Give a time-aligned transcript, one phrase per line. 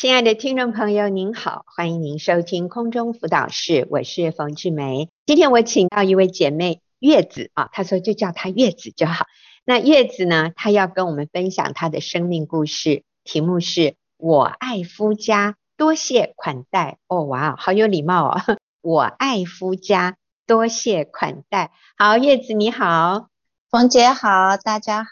[0.00, 5.08] 亲爱的听众朋友，您好，欢迎您收听空中辅导室，我是冯志梅。
[5.26, 9.26] 今天我请到一位姐妹月子啊，她说就叫她月子就好。
[9.64, 16.98] 那月子呢，她要跟我们分享她的生命故事，题目是我爱夫家，多谢款待。
[17.08, 18.40] 哦，哇，好有礼貌哦。
[18.80, 21.72] 我爱夫家，多谢款待。
[21.96, 23.26] 好，月子你好，
[23.68, 25.10] 冯姐好，大家好。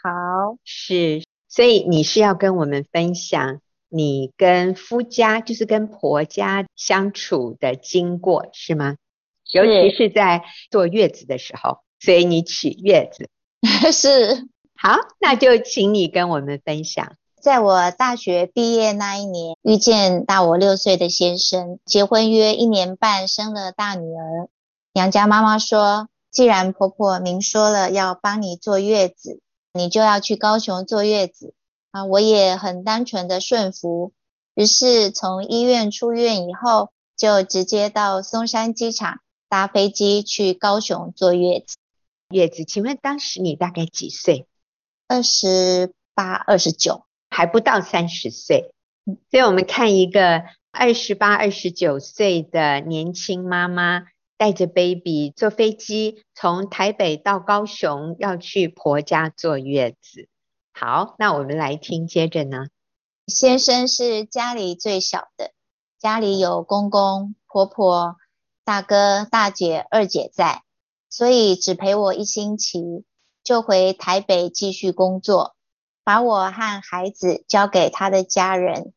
[0.63, 3.59] 是，所以你是要跟我们分享。
[3.89, 8.95] 你跟夫家，就是跟婆家相处的经过是吗？
[9.51, 13.29] 尤其是在坐月子的时候，所以你取月子。
[13.91, 14.47] 是。
[14.75, 17.15] 好，那就请你跟我们分享。
[17.41, 24.49] 在我大学毕业那一年，遇见大我六岁的先生，结婚约一年半，生了大女儿。
[24.93, 29.39] 娘家妈妈说，既然婆婆明说了要帮你坐月子，
[29.73, 31.53] 你就要去高雄坐月子。
[31.91, 34.11] 啊，我也很单纯的顺服，
[34.55, 41.77] 于是从医院出院以后，就直接到松山机场搭飞机去高雄坐月子。
[42.29, 44.47] 月子，请问当时你大概几岁？
[45.07, 48.73] 二十八、二十九，还不到三十岁。
[49.31, 54.03] 所以我们看一个二十八、二十九岁的年轻妈妈，
[54.37, 60.27] 带着 baby 坐飞机从台北到高雄，要去婆家坐月子。
[60.79, 62.67] 好，那我们来听，接着呢。
[63.25, 65.49] 先生是家里最小的，
[65.97, 68.17] 家里有公公、婆婆、
[68.63, 70.61] 大哥、大姐、二姐在，
[71.09, 73.05] 所以只陪我一星期，
[73.43, 75.55] 就回台北继续工作，
[76.03, 78.93] 把我和孩子交给他的家人。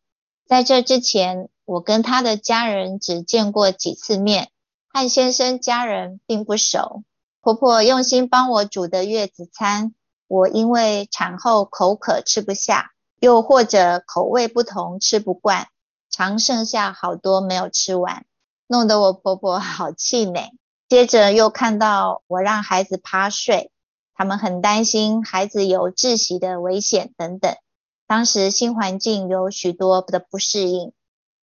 [0.46, 4.50] 在这之前，我跟他的家人只见过几次面，
[4.86, 7.04] 和先生家人并不熟。
[7.40, 9.94] 婆婆用心帮我煮的月子餐。
[10.30, 15.66] 我因为产后口渴吃不下，又或者口味不同吃不惯，
[16.08, 18.24] 常剩下好多没有吃完，
[18.68, 20.52] 弄得我婆婆 好气馁。
[20.88, 23.72] 接着又看到我让孩子趴睡，
[24.14, 27.52] 他们很担心孩子有窒息的危险等等。
[28.06, 30.92] 当时新环境有许多的不适应。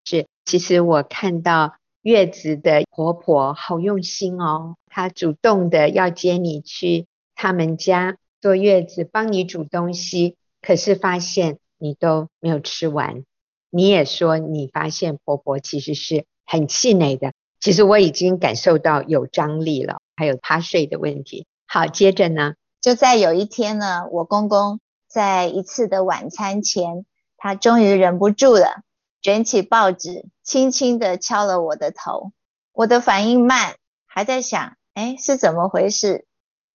[0.05, 8.15] 是，其实我看到月子的婆婆好用心哦，她主动的要接你去他们家。
[8.41, 13.23] 坐月子帮你煮东西，可是发现你都没有吃完。
[13.69, 17.33] 你也说你发现婆婆其实是很气馁的。
[17.59, 21.47] 其实我已经感受到有张力了，还有趴睡的问题。
[21.65, 27.05] 好，接着呢，就在有一天呢，我公公在一次的晚餐前，
[27.35, 28.83] 他终于忍不住了，
[29.21, 32.31] 卷起报纸，轻轻地敲了我的头。
[32.71, 33.75] 我的反应慢，
[34.05, 36.25] 还在想，哎，是怎么回事？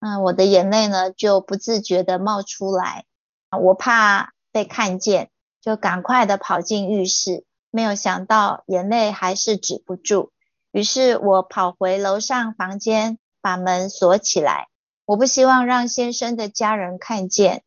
[0.04, 3.04] 嗯，我的眼泪呢就不自觉地冒出来，
[3.56, 5.30] 我怕被看见，
[5.60, 10.32] 就赶快地跑进浴室，没有想到眼泪还是止不住，
[10.72, 14.66] 于是我跑回楼上房间，把门锁起来。
[15.04, 17.62] 我不希望让先生的家人看见，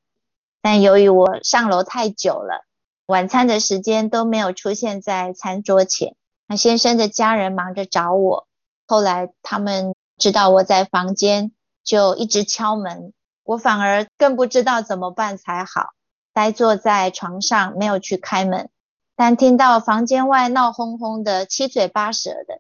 [0.62, 2.66] 但由于我上楼太久了，
[3.06, 8.46] 晚餐的时间都没有出现在餐桌前，那先生的家人忙着找我，
[8.86, 11.54] 后来他们知道我在房间。
[11.86, 13.14] 就一直敲门，
[13.44, 15.92] 我反而更不知道怎么办才好，
[16.34, 18.70] 呆坐在床上没有去开门，
[19.16, 22.60] 但听到房间外闹哄哄的，七嘴八舌的。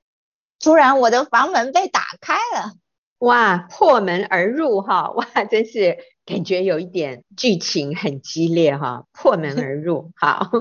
[0.59, 2.74] 突然，我的房门被打开了，
[3.18, 10.52] 哇，破门而入哈， 哇，真是感觉有一点剧情很激烈哈，破门而入，好，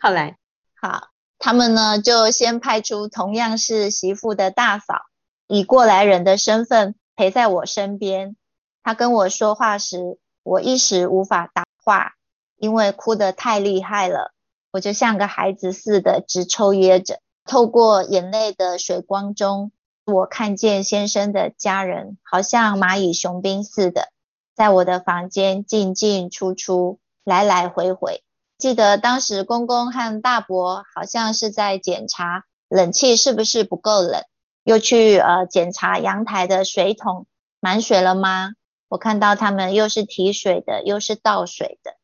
[0.00, 0.38] 后来，
[0.80, 1.08] 好，
[1.38, 5.02] 他们呢就先派出同样是媳妇的大嫂，
[5.46, 6.94] 以过来人的身份。
[7.18, 8.36] 陪在我身边，
[8.84, 12.12] 他跟我说话时，我一时无法答话，
[12.58, 14.30] 因为哭得太厉害了，
[14.70, 17.18] 我就像个孩子似的直抽噎着。
[17.44, 19.72] 透过眼泪的水光中，
[20.06, 24.12] 我看见先生的家人好像蚂蚁雄兵似的，
[24.54, 28.22] 在我的房间进进出出，来来回回。
[28.58, 34.22] 记得当时公公和大伯好像是在检查冷气是不是不够冷。
[34.64, 37.26] 又去呃检查阳台的水桶
[37.60, 38.52] 满水了吗？
[38.88, 41.96] 我看到他们又是提水的，又是倒水的。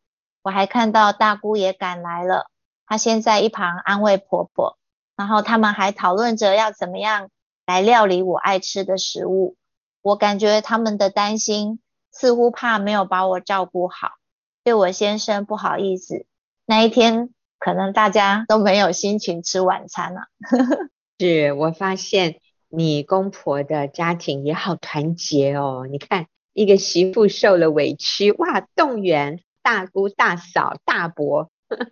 [0.43, 2.51] 我还看到大姑也赶来了，
[2.87, 4.77] 她先在一旁安慰婆婆，
[5.17, 7.31] 然后他们还讨论着要怎么样
[7.65, 9.57] 来料理我爱吃的食物。
[10.03, 11.81] 我感觉他们的担心
[12.13, 14.11] 似乎怕没有把我照顾好，
[14.63, 16.27] 对我先生不好意思。
[16.67, 20.25] 那一天可能大家都没有心情吃晚餐了。
[21.19, 22.41] 是我发现。
[22.77, 25.87] 你公婆的家庭也好团结哦！
[25.91, 31.87] 你看，一个媳妇受了委屈，哇，动员大姑、大嫂、大伯，呵 呵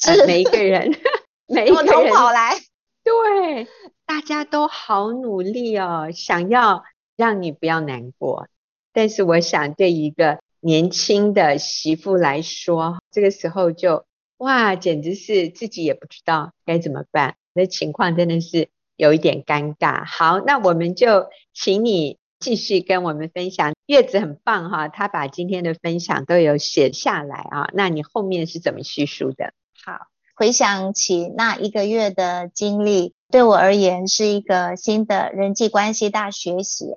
[0.00, 0.94] 是、呃、每一个人
[1.48, 2.54] 每一个人跑来，
[3.02, 3.66] 对，
[4.06, 6.84] 大家都好努力哦，想要
[7.16, 8.48] 让你不要难过。
[8.92, 14.04] 但是我想，对一个年轻的媳妇来说，这个时候就
[14.38, 18.68] 哇，简直是自己也不知道该怎么办，那情况真的是
[19.00, 20.04] 有一点尴尬。
[20.04, 23.72] 好，那我们就请你继续跟我们分享。
[23.86, 27.70] 月子很棒哈，他把今天的分享都有写下来啊。
[27.72, 29.54] 那你后面是怎么叙述的？
[29.82, 36.96] 好，回想起那一个月的经历，对我而言是一个新的人际关系大学习。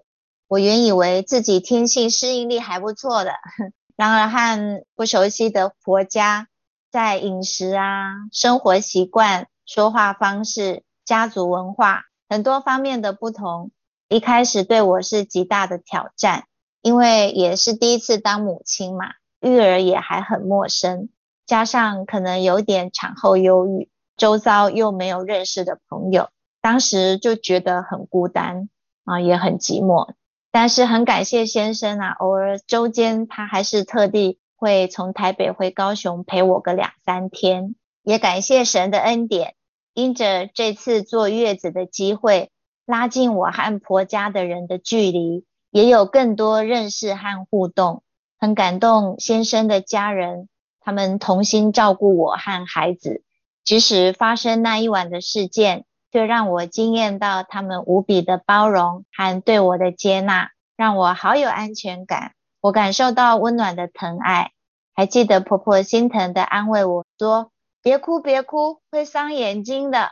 [0.49, 3.31] 我原以为自己天性适应力还不错的，
[3.95, 6.49] 然而和不熟悉的婆家，
[6.91, 13.71] 在饮食啊、生活习惯、说话方式、家族文化很多方面的不同，
[14.07, 16.45] 一开始对我是极大的挑战，
[16.81, 21.09] 因为也是第一次当母亲嘛，育儿也还很陌生，
[21.45, 26.29] 加上可能有点产后忧郁，周遭又没有认识的朋友，
[26.61, 28.69] 当时就觉得很孤单
[29.05, 30.13] 啊，也很寂寞。
[30.51, 39.55] 但是很感谢先生啊，偶尔周间他还是特地会从台北回高雄陪我个两三天，也感谢神的恩典，
[39.93, 42.51] 因着这次坐月子的机会，
[42.85, 48.03] 拉近我和婆家的人的距离，也有更多认识和互动，
[48.39, 50.49] 很感动先生的家人，
[50.79, 53.23] 他们同心照顾我和孩子，
[53.63, 55.85] 即使发生那一晚的事件。
[56.13, 62.33] 却让我惊艳到他们无比的包容和对我的接纳，让我好有安全感。
[62.61, 64.51] 我感受到温暖的疼爱，
[64.93, 67.49] 还记得婆婆心疼的安慰我说
[67.83, 70.09] ：“别哭，别哭，会伤眼睛的。”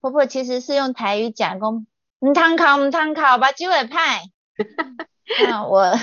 [0.00, 1.86] 婆婆其实是用台语讲公
[2.20, 4.24] ：“唔通考，唔通考，把机会派。
[5.48, 5.94] ”那我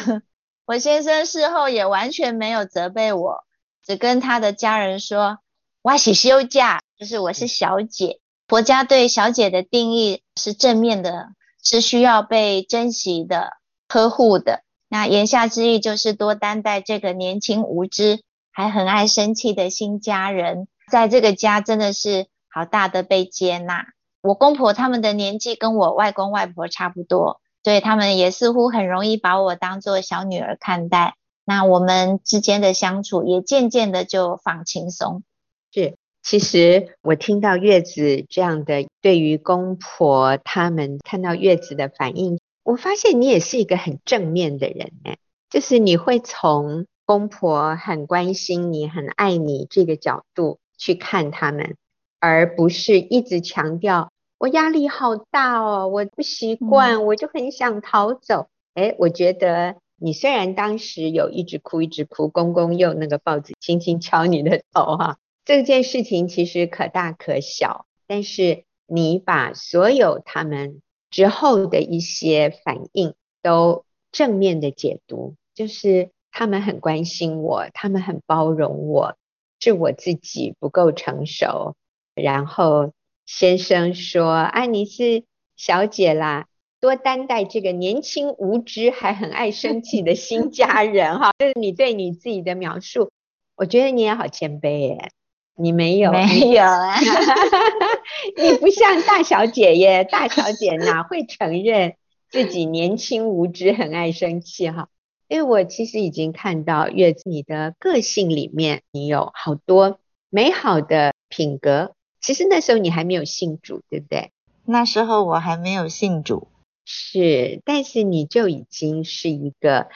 [0.66, 3.44] 我先生事后也完全没有责备我，
[3.86, 5.38] 只跟他的家人说
[5.84, 11.28] ：“我是休假，就是我是小姐。”婆家对小姐的定义是正面的，
[11.64, 13.52] 是需要被珍惜的、
[13.88, 14.64] 呵护的。
[14.90, 23.88] 那言下之意就是多担待这个年轻无知还很爱生气的新家人，在这个家真的是好大的被接纳。
[24.22, 31.16] 我公婆他们的年纪跟我外公外婆差不多，所以他们也似乎很容易把我当做小女儿看待。
[31.46, 35.24] 那我们之间的相处也渐渐的就放轻松。
[35.72, 35.96] 是。
[36.24, 45.18] 其实我听到月子这样的，对于公婆他们看到月子的反应，我发现你也是一个很正面的人哎，
[45.50, 51.76] 就是你会从公婆很关心你、很爱你这个角度去看他们，
[52.20, 58.48] 而不是一直强调我压力好大哦，我不习惯，我就很想逃走。
[58.74, 65.18] 哎，我觉得你虽然当时有一直哭一直哭，公公用那个报纸轻轻敲你的头哈。
[65.46, 70.82] 这件事情其实可大可小，但是你把所有他们
[71.12, 73.14] 之后的一些反应
[73.44, 79.16] 都正面的解读，就是他们很关心我，他们很包容我，
[79.62, 81.76] 是我自己不够成熟。
[82.16, 82.92] 然后
[83.26, 85.24] 先生说：“啊，你是
[85.56, 86.48] 小姐啦，
[86.82, 93.12] 多担待这个年轻无知还很爱生气的新家人哈。”这是你对你自己的描述，
[93.56, 95.12] 我觉得你也好谦卑耶。
[95.56, 96.96] 你没有，没有啊！
[98.36, 101.96] 你不像大小姐耶，大小姐哪会承认
[102.30, 104.88] 自己年轻无知、很爱生气哈？
[105.32, 111.96] 因为我其实已经看到月子你的个性里面，你有好多美好的品格。
[112.20, 114.34] 其实那时候你还没有信主，对不对？
[114.66, 116.50] 那时候我还没有信主，
[116.84, 119.88] 是，但是你就已经是一个。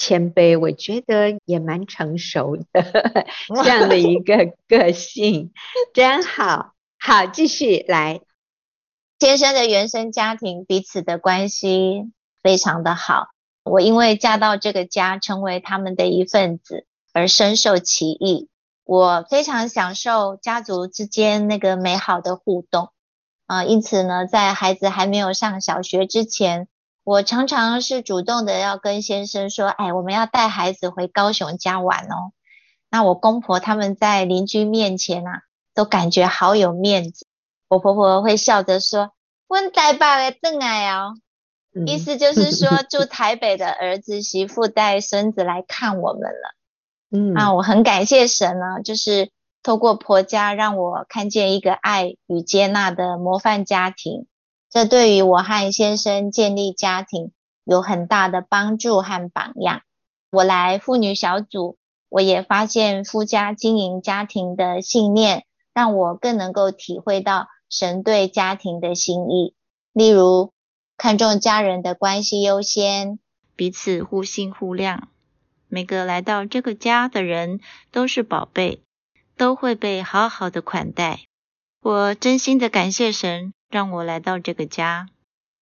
[0.00, 2.64] 谦卑，我觉得也蛮成熟的
[3.64, 5.50] 这样的一个个性，
[5.92, 6.72] 真好。
[7.00, 8.20] 好，继续来。
[9.18, 12.12] 先生的原生家庭彼此的关系
[12.44, 13.26] 非常的好，
[13.68, 18.48] 我因为嫁到这个家，成为他们的一份子，而深受其益。
[18.84, 22.90] 我非常享受家族之间那个美好的互动
[23.46, 26.68] 啊，因此呢，在孩子还没有上小学之前。
[27.04, 32.32] 我常常是主动的要跟先生说，哎，我们要带孩子回高雄家玩哦。
[32.90, 35.42] 那我公婆他们在邻居面前啊，
[35.74, 37.26] 都感觉好有面子。
[37.68, 39.12] 我婆婆会笑着说
[39.48, 41.14] ：“问台北的邓爱哦。”
[41.86, 46.54] 意思就是说， 住台北的儿子媳妇带孙子来看我们了。
[47.10, 49.30] 嗯，啊，我很感谢神呢，就是
[49.62, 54.26] 透过婆家让我看见一个爱与接纳的模范家庭。
[54.70, 57.32] 这对于我和先生建立家庭
[57.64, 59.80] 有很大的帮助和榜样。
[60.30, 61.78] 我来妇女小组，
[62.10, 69.54] 我也发现夫家经营家庭的信念，让我更能够体会到神对家庭的心意。
[69.94, 70.52] 例如，
[70.98, 73.20] 看重家人的关系优先，
[73.54, 75.02] 彼此互信互谅。
[75.68, 77.60] 每个来到这个家的人
[77.92, 78.82] 都是宝贝，
[79.36, 81.20] 都会被好好的款待。
[81.80, 85.06] 我真心的感谢神，让我来到这个家。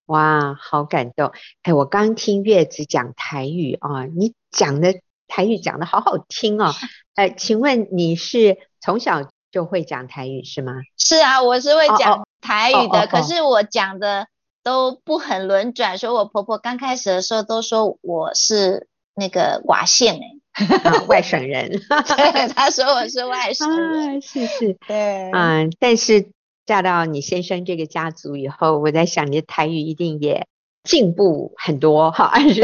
[0.07, 1.33] 哇，好感动！
[1.63, 6.73] 哎，我刚听月子讲台语啊，你讲的台语讲的好好听哦。
[7.15, 10.73] 哎，请问你是从小就会讲台语是吗？
[10.97, 14.29] 是啊，我是会讲台语的，哦哦哦哦哦，可是我讲的
[14.67, 20.19] 都不很轮转，所以我婆婆刚开始的时候都说我是那个瓦县
[20.53, 21.71] 哎， 外省人。
[21.89, 26.27] 对，她说我是外省人，啊、是是，对，嗯，但是。
[26.67, 30.49] 嫁到你先生这个家族以后，我在想你的台语一定也
[30.83, 32.59] 进步很多哈，对，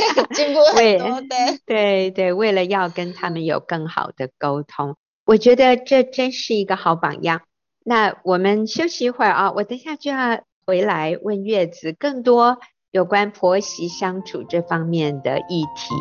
[0.34, 7.42] 进步很多，对对对，为了要跟他们有更好的沟通，我觉得这真是一个好榜样。
[7.84, 12.58] 那我们休息一会儿啊，我等下就要回来问月子更多
[12.92, 15.94] 有关婆媳相处这方面的议题。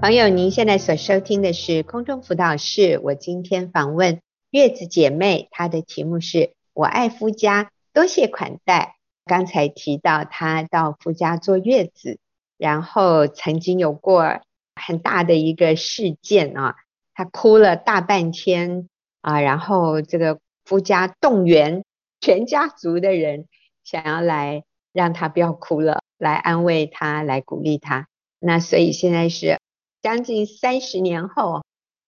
[0.00, 2.98] 朋友，您现在所收听的是空中辅导室。
[3.04, 4.20] 我今天访问
[4.50, 8.96] 月子姐妹，她的题目是“我爱夫家，多谢款待”。
[9.24, 12.18] 刚才提到她到夫家坐月子，
[12.58, 14.40] 然后曾经有过
[14.74, 16.76] 很大的一个事件啊，
[17.14, 18.88] 她哭了大半天
[19.20, 21.84] 啊，然后这个夫家动员
[22.20, 23.46] 全家族的人，
[23.84, 28.08] 想要来让她不要哭了，来安慰她，来鼓励她。
[28.38, 29.58] 那所以现在是。
[30.02, 31.62] 将近三十年后，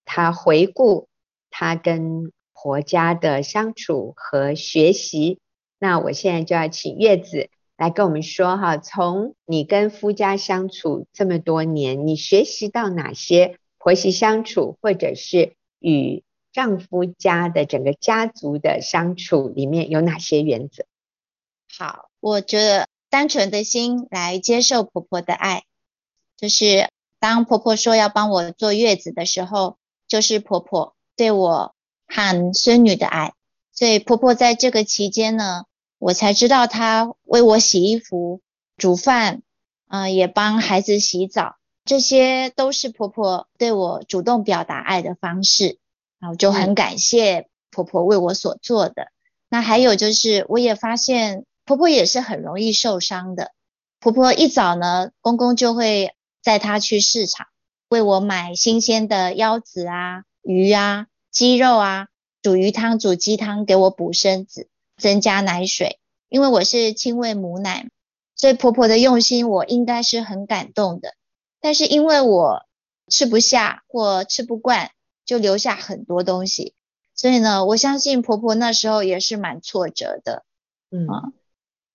[0.04, 1.06] 她回顾
[1.48, 5.38] 她跟婆家的相处和学习。
[5.84, 20.86] 那我现在就要请月子来跟我们说哈，从你跟夫家相处这么多年，你学习到哪些婆媳相处，或者是与丈夫家的整个家族的相处里面有哪些原则？
[21.76, 25.64] 好，我觉得单纯的心来接受婆婆的爱，
[26.38, 26.88] 就是。
[27.20, 31.74] 当婆婆说要帮我坐月子的时候，就是婆婆对我
[32.06, 33.32] 和孙女的爱。
[33.72, 35.64] 所以婆婆在这个期间呢，
[35.98, 38.40] 我才知道她为我洗衣服、
[38.76, 39.42] 煮饭，
[39.86, 45.78] 啊、呃，也帮孩子洗澡，这些都是婆婆对我主动表达爱的方式。
[46.18, 49.08] 然后就很感谢婆婆为我所做的。
[49.48, 53.52] 那还有就是，我也发现婆婆也是很容易受伤的。
[54.00, 56.14] 婆婆一早呢，公公就会。
[56.46, 57.46] 带她去市场，
[57.88, 62.08] 为我买新鲜的腰子啊、鱼啊、鸡肉啊，
[62.42, 65.98] 煮鱼汤、煮鸡汤，给我补身子，增加奶水。
[66.28, 67.90] 因为我是亲喂母奶，
[68.34, 71.14] 所以婆婆的用心，我应该是很感动的。
[71.60, 72.66] 但是因为我
[73.08, 74.90] 吃不下或吃不惯，
[75.24, 76.74] 就留下很多东西。
[77.14, 80.44] 所以呢，我相信婆婆那时候也是蛮挫折的。
[80.90, 81.06] 嗯，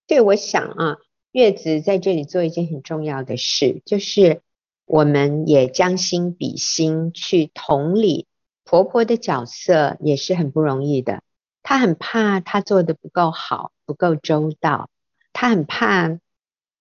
[0.08, 0.98] 对，我想啊。
[1.32, 4.42] 月子在这里做一件很重要的事，就是
[4.88, 8.26] 我们也将心比心，去同理
[8.64, 11.22] 婆婆的角色也是很不容易的。
[11.64, 14.90] 她很怕她做的不够好，不够周到，
[15.34, 16.20] 她很怕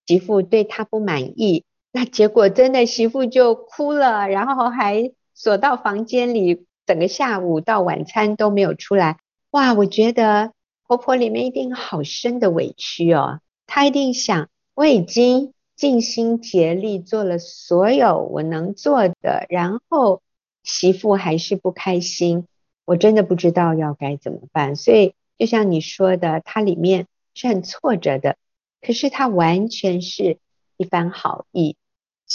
[0.07, 9.19] 媳妇对她不满意，那结果真的媳妇就哭了，然后还锁到房间里，整个下午到晚餐都没有出来。
[9.51, 10.53] 哇，我觉得
[10.87, 13.41] 婆婆里面一定好深的委屈哦。
[13.67, 20.23] 她一定想，我已经尽心竭力做了所有我能做的，然后
[20.63, 22.47] 媳妇还是不开心，
[22.89, 24.75] 我真的不知道要该怎么办。
[24.75, 28.37] 所以就像你说的，它里面是很挫折的，
[28.81, 30.39] 可是它完全是
[30.79, 31.77] 一番好意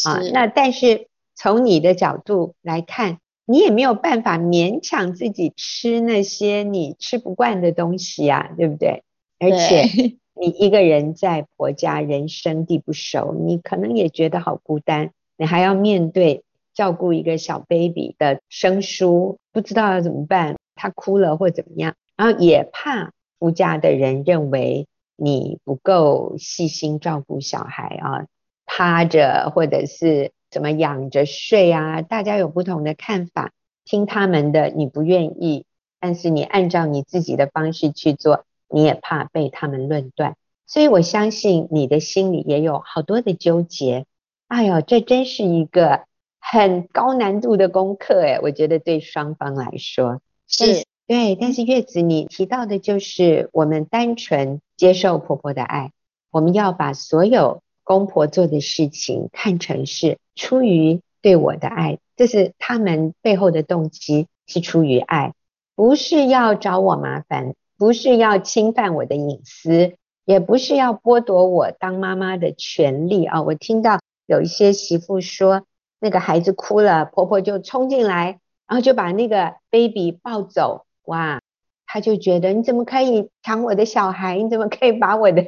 [0.06, 0.22] 啊。
[0.32, 9.04] 那但是从你的角度来看，你也没有办法勉强自己吃那些你吃不惯的东西呀，对不对？
[9.40, 10.14] 而且。
[10.36, 15.12] 你一个人在婆家，人生地不熟，你可能也觉得好孤单。
[15.38, 28.25] 你还要面对照顾一个小 baby 的生疏，不知道要怎么办，他哭了或怎么样，然后也怕夫家的人认为你不够细心照顾小孩啊，
[28.65, 33.51] 趴着或者是怎么仰着睡啊，大家有不同的看法，
[33.86, 35.65] 听他们的你不愿意，
[36.00, 38.46] 但是你按照你自己的方式去做。
[38.75, 44.08] 你也怕被他们论断，所以我相信你的心里也有好多的纠结。
[44.48, 46.06] 哎呦，这真是一个
[46.46, 50.66] 很高难度的功课诶，我觉得对双方来说是。
[50.66, 55.92] 对，对，但是月子你提到的就是我们单纯接受婆婆的爱，
[56.32, 65.34] 我们要把所有公婆做的事情看成是出于对我的爱，这是他们背后的动机是出于爱，
[65.76, 69.96] 不是要找我麻烦，不是要侵犯我的隐私，
[70.26, 73.42] 也不是要剥夺我当妈妈的权利啊！
[73.42, 75.66] 我听到有一些媳妇说，
[76.04, 81.40] 那个孩子哭了，婆婆就冲进来，然后就把那个 baby 抱走，哇！
[81.86, 84.38] 她就觉得你怎么可以抢我的小孩？
[84.38, 85.42] 你怎么可以把我的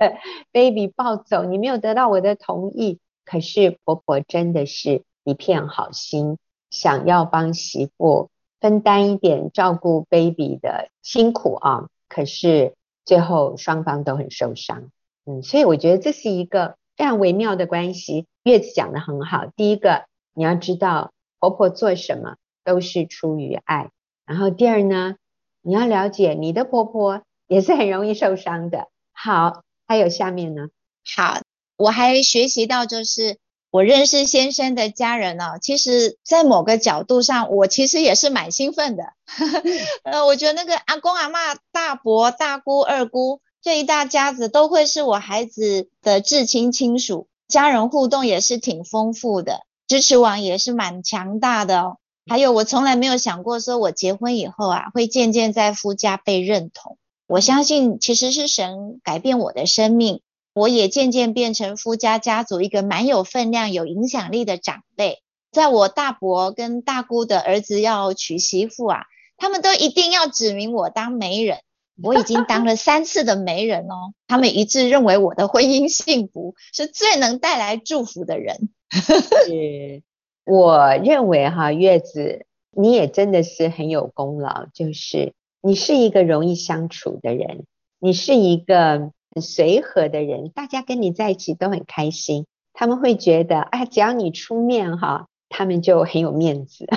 [0.54, 1.44] baby 抱走？
[1.44, 3.00] 你没有得到我的同意。
[3.26, 6.38] 可是婆婆真的是一片好心，
[6.70, 8.30] 想要帮媳妇
[8.62, 11.90] 分担一点照顾 baby 的辛苦啊！
[12.08, 14.90] 可是最后双方都很受伤，
[15.26, 18.26] 嗯，所以我觉得这是一个非常微妙的关系。
[18.44, 23.90] 月子讲得很好，第一个你要知道婆婆做什么都是出于爱，
[24.26, 25.16] 然后第二呢，
[25.64, 28.90] 你要了解你的婆婆也是很容易受伤的。
[29.14, 30.68] 好，还有下面呢？
[31.16, 31.42] 好，
[31.78, 33.38] 我还学习到就是。
[33.72, 39.04] 我认识先生的家人哦，其实，在某个角度上，我其实也是蛮兴奋的。
[40.04, 51.98] 呃，我觉得那个阿公阿嬷、大伯、大姑、二姑这一大家子都会是我孩子的至亲亲属，家人互动也是挺丰富的，支持网也是蛮强大的哦。
[52.28, 56.98] 还有，我从来没有想过说，我结婚以后啊，会渐渐在夫家被认同。
[57.28, 60.22] 我相信，其实是神改变我的生命。
[60.54, 65.22] 我也渐渐变成夫家家族一个蛮有分量、有影响力的长辈。
[65.52, 69.04] 在我大伯跟大姑的儿子要娶媳妇啊，
[69.38, 71.60] 他们都一定要指名我当媒人。
[72.02, 78.70] 我已经当了 三次的媒人哦，他们一致认为我的婚姻幸福是最能带来祝福的人。
[78.90, 80.04] 是，
[80.46, 87.66] 我认为哈，月子你也真的是很有功劳，就是你是一个容易相处的人，
[88.00, 89.12] 你是一个。
[89.36, 92.46] 很随和的人，大家跟你在一起都很开心。
[92.72, 96.88] 他们会觉得，哎，只要你出面哈，他们就很有面子。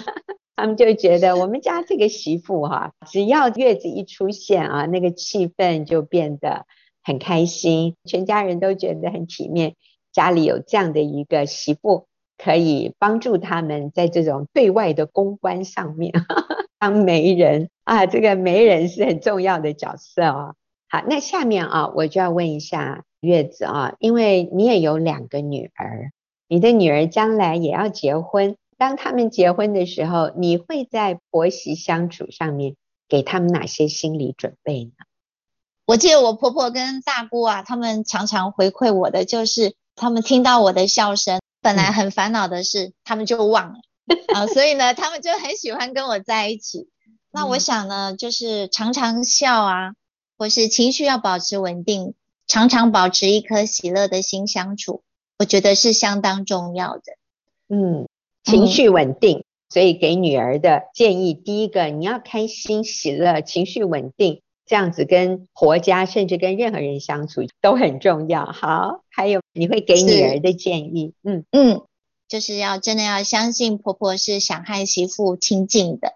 [0.59, 6.67] 他们就觉得我们家这个媳妇哈，只要月子一出现啊，那个气氛就变得
[7.05, 9.77] 很开心，全家人都觉得很体面。
[10.11, 16.13] 家里有这样的一个媳妇，可以帮助他们在这种对外的公关上面
[16.81, 20.55] 当媒人啊，这个媒人是很重要的角色啊。
[20.89, 26.11] 好，那下面啊，我就要问一下月子啊，因为你也有两个女儿，
[26.49, 32.77] 你的女儿将来也要结婚，当他们结婚的时候，你会在婆媳相处上面
[33.09, 34.93] 给他们哪些心理准备呢？
[35.85, 43.79] 我记得我婆婆跟大姑啊，他们常常回馈我的就是，他们听到我的笑声，本来很烦恼的事，他们就忘了
[44.33, 46.89] 啊，所以呢，他们就很喜欢跟我在一起。
[47.31, 49.93] 那我想呢，就是常常笑啊。
[50.41, 52.15] 或是情绪要保持稳定，
[52.47, 55.03] 常常保持一颗喜乐的心相处，
[55.37, 57.03] 我觉得是相当重要的。
[57.69, 58.08] 嗯，
[58.45, 68.45] 情绪稳定，嗯、所以给女儿的建议，第一个你要开心喜乐，情绪稳定，这样子跟婆家甚至跟任何人相处都很重要。
[68.47, 71.83] 好，还有你会给女儿的建议，嗯嗯，
[72.29, 76.13] 就是要真的要相信婆婆是想和媳妇亲近的。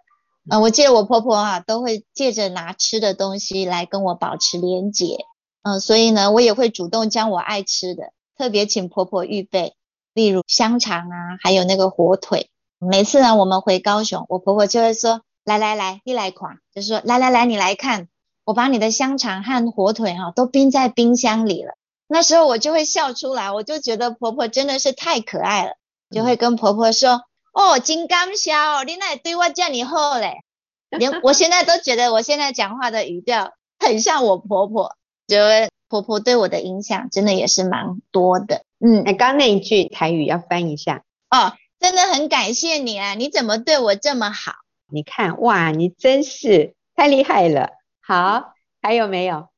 [0.51, 5.19] 呃，我记得我婆婆啊，都会借着拿吃的东西来跟我保持连结，
[5.63, 9.75] 嗯、呃，所以呢，我也会主动将我爱吃的特别请婆婆预备，
[10.15, 12.51] 例如香肠啊，还有那个火腿。
[12.79, 18.09] 每次呢，我们回高雄，我婆婆就会说：“来来来，你来看，就是说来来来，你来看，
[18.45, 21.75] 我把你的香肠和火腿哈、啊、都冰在冰箱里了。”
[22.09, 25.77] 那时候我就会笑出来，我就觉得婆婆真的是太可爱了，
[26.11, 27.23] 就会跟婆婆说。
[27.55, 30.43] 哦，真感谢哦，你那对我叫你好嘞，
[30.89, 34.97] 连我现在都觉得我现在讲话的语调很像我婆婆，
[35.29, 38.65] 觉得婆婆对我的影响真的也是蛮多的。
[38.81, 44.53] 嗯，刚刚那一句台语要翻一下哦，真的很感谢你啊，你怎么对我这么好？
[44.91, 47.73] 你看哇，你真是太厉害了。
[48.01, 49.49] 好，还有没有？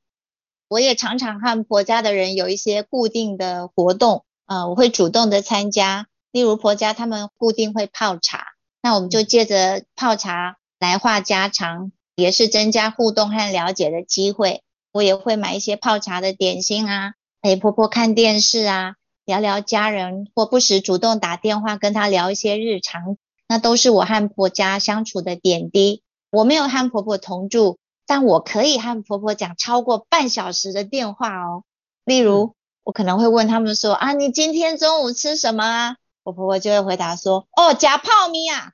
[0.67, 6.09] 我也常常和婆家的人有一些固定的活动，呃，我会主动的参加。
[6.33, 8.47] 例如婆家他们固定会泡茶，
[8.83, 14.63] 那我们就借着泡茶来话家常，也是增加互动和了解的机会。
[14.95, 23.17] 我也会买一些泡茶的点心啊，陪婆婆看电视啊，聊聊家人，或不时主动打电话跟她聊一些日常，
[23.49, 26.05] 那都是我和婆家相处的点滴。
[26.31, 31.65] 我没有和婆婆同住，但我可以和婆婆讲超过半小时的电话哦。
[32.05, 32.55] 例如，
[32.85, 35.97] 我可能会问他们说啊，你今天中午吃什么啊？
[36.23, 38.71] 我婆婆就会回答说：“哦，加泡面啊。”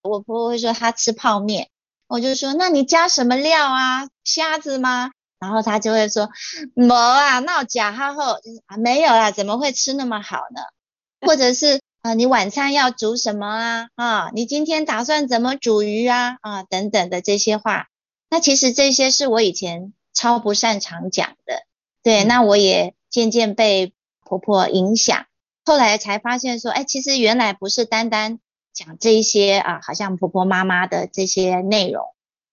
[0.00, 1.68] 我婆婆会说她吃泡面。
[2.06, 4.08] 我就说，那你加什么料啊？
[4.24, 5.10] 虾子吗？
[5.38, 6.28] 然后他就会说，
[6.74, 8.32] 没啊，那我加哈后
[8.66, 10.62] 啊没有啦，怎么会吃那么好呢？
[11.20, 13.88] 或者是啊，你晚餐要煮什么啊？
[13.94, 16.38] 啊，你今天打算怎么煮鱼啊？
[16.40, 17.88] 啊，等等的这些话，
[18.30, 21.62] 那其实这些是我以前超不擅长讲的，
[22.02, 25.26] 对，那我也渐渐被婆婆影响，
[25.64, 28.38] 后来才发现说，哎，其实原来不是单单
[28.72, 32.04] 讲这些啊，好像婆婆妈妈的这些内容，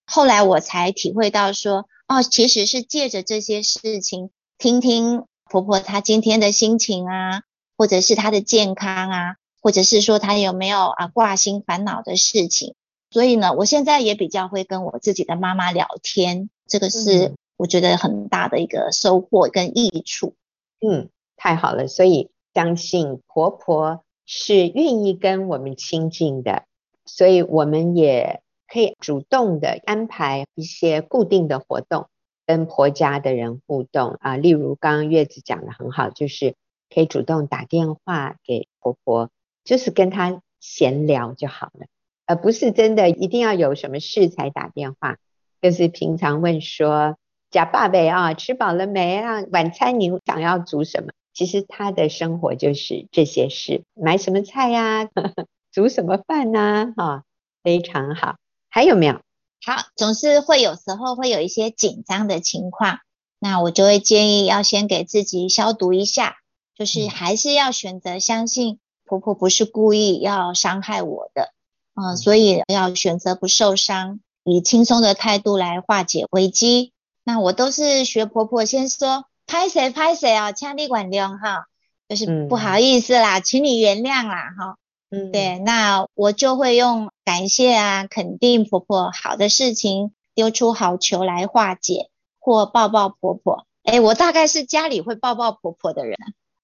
[0.05, 7.41] 后来我才体会到说，哦，其实是借着这些事情，听听婆婆她今天的心情啊。
[7.77, 12.73] 或者是她的健康啊，或者是说她有没有啊挂心烦恼的事情，
[13.09, 20.35] 所以呢，我现在也比较会跟我自己的妈妈聊天，这个是我觉得很大的一个收获跟益处。
[20.79, 26.63] 嗯，太好了，所以相信婆婆是愿意跟我们亲近的，
[27.05, 28.41] 所以我们也
[28.75, 32.09] 可以主动的安排一些固定的活动，
[32.45, 36.55] 跟婆家的人互动啊，例如刚刚月子讲的很好，就是。
[36.93, 39.31] 可以主动打电话给婆婆，
[39.65, 41.87] 就是跟她闲聊就好了，
[42.27, 45.17] 而不是真的一定要有什么事才打电话。
[45.61, 47.17] 就是平常问说
[47.49, 49.43] ：“假爸爸啊，吃饱了没啊？
[49.51, 55.09] 晚餐你想要煮什么？”其实他的生活就是这些事：买什么菜呀、啊，
[55.73, 57.17] 煮什么饭呐、啊？
[57.17, 57.23] 哈、
[57.63, 58.35] 非常好。
[58.75, 59.21] 还有没有？
[59.65, 62.99] 好，总是会有时候会有一些紧张的情况，
[63.39, 66.35] 那我就会建议要先给自己消毒一下。
[66.77, 71.53] 就是还是要选择相信婆婆不是故意要伤害我的，
[71.95, 76.91] 嗯、呃，所以要选择不受伤，以轻松的态度来化解危机。
[77.23, 81.67] 那我都是学婆婆先说，拍谁拍谁啊，请你管用哈，
[82.09, 84.75] 就是不好意思啦，嗯、请你原谅啦哈。
[85.11, 93.65] 嗯，对，那我就会用感谢啊，肯定婆婆好的事情，丢出好球来化解，或抱抱婆婆。
[93.83, 96.17] 诶，我大概是家里会抱抱婆婆的人。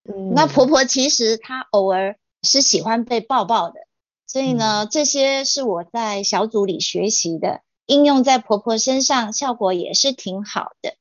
[0.08, 3.82] 嗯，那婆婆其实她偶尔是喜欢被抱抱的，
[4.28, 10.94] 所以呢，这些是我在小组里学习的，应用在婆婆身上效果也是挺好的。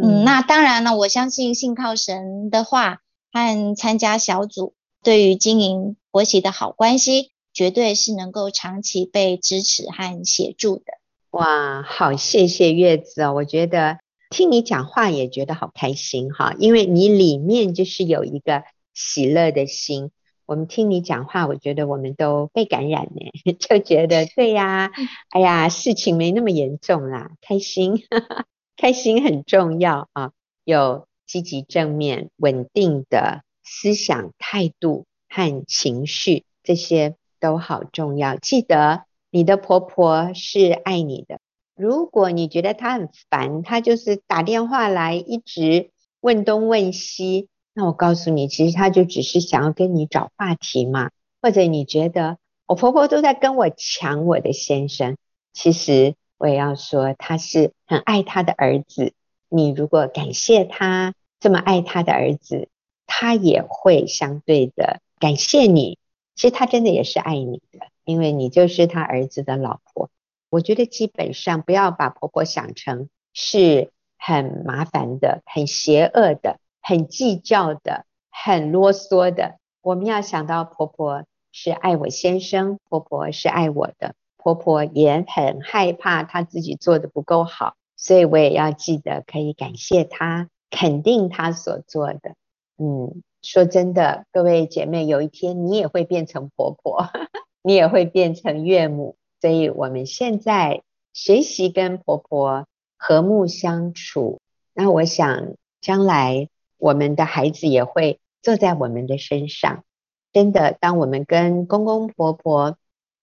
[0.00, 3.00] 嗯，那当然了，我相信信靠神的话
[3.32, 10.84] 和参加小组，对于经营婆媳的好关系，绝对是能够长期被支持和协助的。
[11.30, 13.98] 哇，好，谢谢月子哦，我觉得。
[14.32, 18.62] 听你讲话也觉得好开心哈，因为你里面就是有一个
[18.94, 20.12] 喜乐的心。
[20.46, 24.92] 我们听你讲话，我觉得我们都被感染呢， 就觉得对呀，
[25.30, 28.04] 哎呀，事情没那么严重啦，开心，
[28.76, 30.30] 开心很重要啊，
[30.62, 38.36] 有积极正面稳定的思想态度和情绪，这些都好重要。
[38.36, 41.40] 记得你的婆婆是爱你的。
[41.74, 51.10] 如果你觉得她很烦，她就是打电话来一直问东问西，那我告诉你，其实她就只是想要跟你找话题嘛。
[51.42, 55.16] 或者你觉得我婆婆都在跟我抢我的先生，
[55.54, 59.14] 其实我也要说，她是很爱她的儿子。
[59.48, 62.68] 你如果感谢她这么爱她的儿子，
[63.06, 65.96] 她也会相对的感谢你。
[66.40, 70.08] 其实他真的也是爱你的，因为你就是他儿子的老婆。
[70.48, 79.58] 我觉得基本上不要把婆婆想成是很麻烦的、很邪恶的、很计较的、很啰嗦的。
[79.82, 92.34] 我们要想到婆婆是爱我先生，婆婆是爱我的，婆婆也很害怕她自己做的不够好，所以我也要记得可以感谢她，肯定她所做的。
[92.78, 97.08] 嗯，说真的，各位姐妹，有一天你也会变成婆婆，
[97.62, 99.16] 你也会变成岳母。
[99.40, 100.82] 所以我们现在
[101.14, 102.66] 学习跟婆婆
[102.98, 104.40] 和睦相处，
[104.74, 109.84] 那我想将来我们的孩子也会坐在我们的身上。
[110.32, 112.76] 真的，当我们跟公公婆婆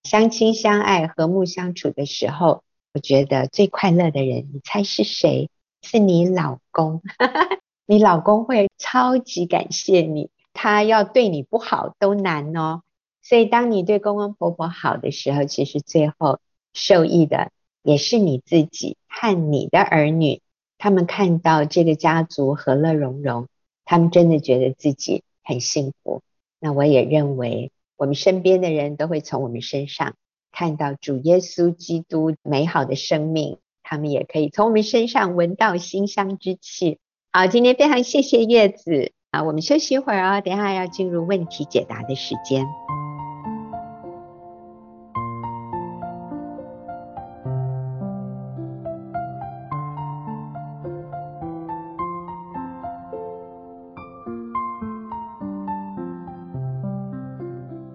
[0.03, 5.49] 相亲相爱、和睦相处的时候，我觉得最快乐的人，你猜是谁？
[5.83, 7.03] 是你老公。
[7.89, 12.81] 你老公会超级感谢你，他要对你不好都难哦。
[13.23, 16.41] 所以，当你对公公婆婆好的时候，其实最后
[16.73, 17.49] 受益的
[17.83, 20.41] 也是你自己和你的儿女。
[20.77, 23.47] 他们看到这个家族和乐融融，
[23.85, 26.21] 他们真的觉得自己很幸福。
[26.59, 30.13] 那我也认为，我们身边的人都会从我们身上
[30.51, 36.99] 看到主耶稣基督美好的生命，他们也可以从我们身上闻到馨香之气。
[37.33, 42.65] 好，今天非常谢谢叶子啊，我们休息一会儿哦，等一下要进入问题解答的时间。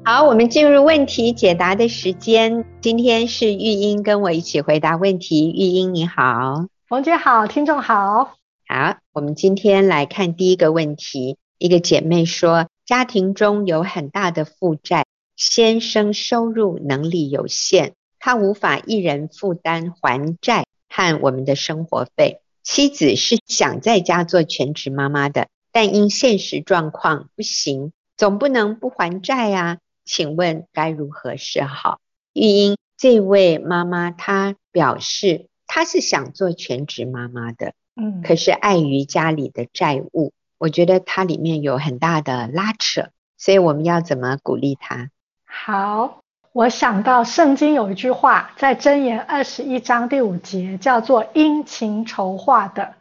[0.04, 2.64] 好，我们进入问题解答的时间。
[2.80, 8.36] 今天是玉英跟我一起回答问题，玉英你好，王姐好，听众好，
[8.68, 9.01] 好。
[9.14, 11.36] 我们今天来看第一个问题。
[11.58, 15.04] 一个姐妹说，家庭中有很大的负债，
[15.36, 22.40] 先生收入能力有限，他无法一人负担还债和我们的生活费。
[22.62, 29.76] 妻子是想在家做全职妈妈的，但因现实状况不行，总不能不还债啊。
[30.06, 32.00] 请问该如何是好？
[32.32, 45.10] 玉英，这位妈妈她表示，她是想做全职妈妈的，嗯，可是碍于家里的债务，我觉得它里面有很大的拉扯，所以我们要怎么鼓励他？
[45.44, 52.94] 好，我想到圣经有一句话，在箴言二十一章第五节，叫做“殷勤筹划的，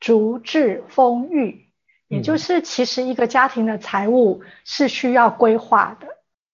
[0.00, 1.66] 足致丰裕”，
[2.08, 6.06] 也就是其实一个家庭的财务是需要规划的。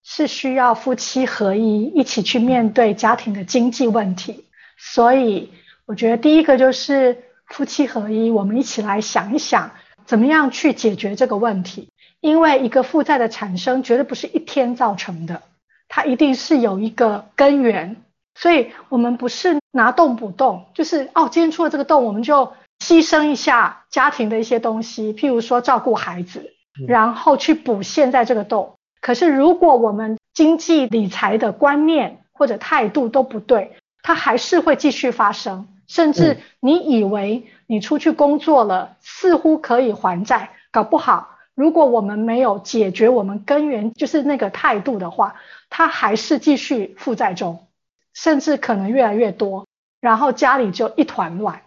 [0.07, 4.45] 是需要夫妻合一，一起去面对家庭的经济问题。
[4.77, 5.51] 所以，
[5.87, 9.71] 我觉得第一个就是夫妻合一，我们一起来想一想，
[10.05, 11.89] 怎么样去解决这个问题。
[12.21, 15.43] 因为一个负债的产生，绝对不是一天造成的，
[15.89, 17.97] 它一定是有一个根源。
[18.35, 26.51] 所以，我们不是拿洞补洞，就是哦，今天出了这个洞，我们就牺牲一下家庭的一些东西，譬如说照顾孩子，
[26.89, 28.75] 然后去补现在这个洞。
[29.01, 35.69] 可是，如果我们经济理财的观念或者态度都不对，它还是会继续发生。
[35.87, 45.37] 甚至你以为你出去工作了，似乎可以还债，搞不好，如果我们没有解决我们根源，就是那个态度的话，
[45.70, 47.66] 他还是继续负债中，
[48.12, 49.66] 甚至可能越来越多，
[50.01, 51.62] 然后家里就一团乱。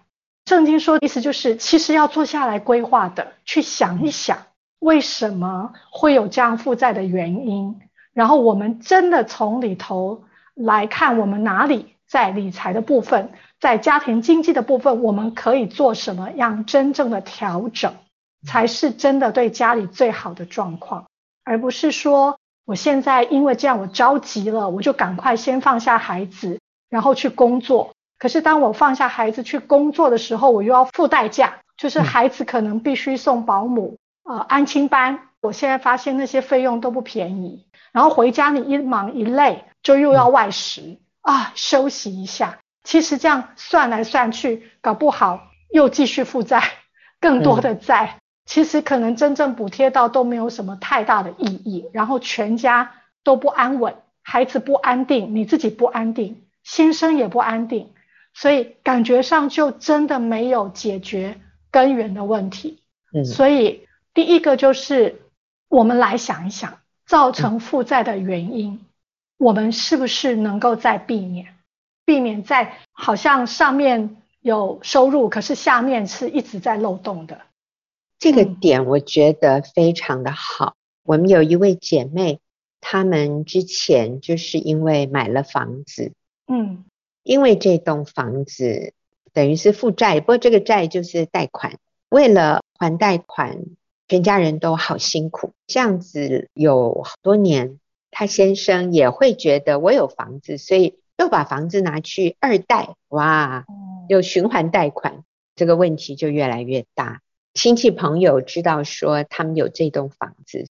[0.45, 4.37] 圣经说的意思就是，其实要坐下来规划的，去想一想。
[4.79, 7.81] 为什么会有这样负债的原因？
[8.13, 17.95] 然后我们真的从里头来看，我们哪里在理财的部分，在家庭经济的部分，我们可以做什么样真正的调整，
[18.45, 21.07] 才是真的对家里最好的状况，
[21.43, 27.93] 而不是说我现在因为这样我着急了，我就赶快先放下孩子，然后去工作。
[28.19, 33.97] 可是当我放下孩子去工作的时候，我又要付代价，就是孩子可能必须送保姆。
[34.23, 37.65] 呃，安亲班，我现在发现那些费用都不便宜。
[37.91, 42.59] 然后回家你一忙一累，就又要外食啊，休息一下。
[42.87, 46.63] 其实这样算来算去，搞不好又继续负债，
[47.19, 48.19] 更多的债。
[48.45, 51.89] 其实可能真正补贴到都没有什么太大的意义。
[51.91, 52.93] 然后全家
[53.25, 57.91] 都不安稳，孩子不安定，你自己不安定，先生也不安定，
[58.33, 62.81] 所以感觉上就真的没有解决根源的问题。
[63.13, 63.85] 嗯，所以。
[64.13, 65.21] 第一个就是，
[65.69, 68.83] 我们来想一想，造成负债的原因，
[69.37, 71.53] 我们是不是能够再避免？
[72.07, 77.41] 避免在好像上面有收入，可是下面是一直在漏洞的。
[78.17, 80.75] 这个点我觉得非常的好。
[81.03, 82.39] 我们有一位姐妹，
[82.81, 86.13] 她们之前就是因为买了房子，
[86.47, 86.85] 嗯，
[87.23, 88.93] 因为这栋房子
[89.33, 91.77] 等于是负债，不过这个债就是贷款，
[92.09, 93.59] 为了还贷款。
[94.09, 97.77] 全家人都好辛苦，这样子有好多年，
[98.09, 103.65] 他先生也会觉得我有房子，所以又把房子拿去二贷，哇，
[104.07, 105.23] 又循环贷款，
[105.55, 107.21] 这个问题就越来越大。
[107.53, 110.67] 亲戚朋友知道说他们有这栋房子，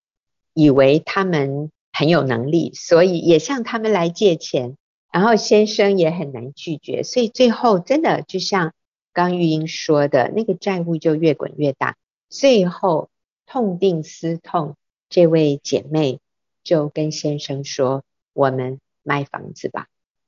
[0.53, 4.77] 以为他们很有能力，所以也向他们来借钱，
[5.11, 8.73] 然后先生也很难拒绝，所以最后真的就像
[9.13, 11.97] 刚玉英说的，那个债务就越滚越大，
[12.29, 13.09] 最后。
[13.47, 14.75] 痛定思痛，
[15.07, 16.19] 这位姐妹
[16.63, 18.03] 就跟先生说
[18.33, 19.85] ：“我们卖房子吧，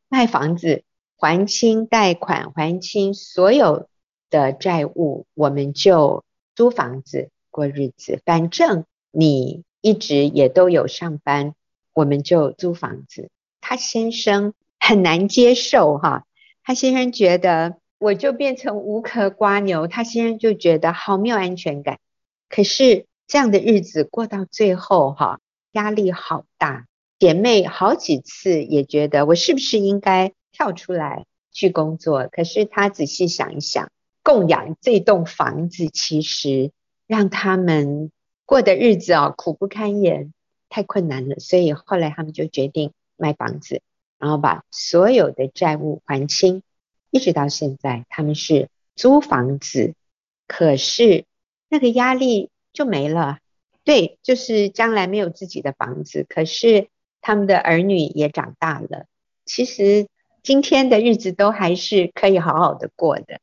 [0.10, 0.84] 卖房子
[1.18, 3.88] 还清贷款，还清所有
[4.30, 6.24] 的债务，我们就
[6.56, 8.22] 租房子过日子。
[8.26, 11.54] 反正你一直也都有上班，
[11.94, 16.26] 我们就租房子。”他先生很难接受哈，
[16.64, 22.00] 他先生觉得我就变成无壳蜗牛，他先生就觉得好没有安全感。
[22.48, 25.42] 可是这样的日子过到最后，哈，
[25.74, 26.87] 压力好大。
[27.20, 32.28] 姐妹好几次也觉得，我是不是应该跳出来去工作？
[32.32, 33.92] 可是她仔细想一想，
[34.24, 36.72] 供养这栋房子，其实
[37.08, 38.12] 让他们
[38.46, 40.34] 过的日子啊，苦不堪言，
[40.70, 41.38] 太困难了。
[41.40, 43.82] 所以后来他们就决定卖房子，
[44.20, 46.64] 然后把所有的债务还清。
[47.12, 49.96] 一直到现在，他们是租房子，
[50.48, 51.26] 可是
[51.70, 52.50] 那个压力。
[52.74, 53.40] 就没了，
[53.84, 56.24] 对，就是将来没有自己的房子。
[56.30, 56.90] 可是
[57.22, 59.06] 他们的儿女也长大了，
[59.46, 60.08] 其实
[60.44, 63.40] 今天的日子都还是可以好好的过的。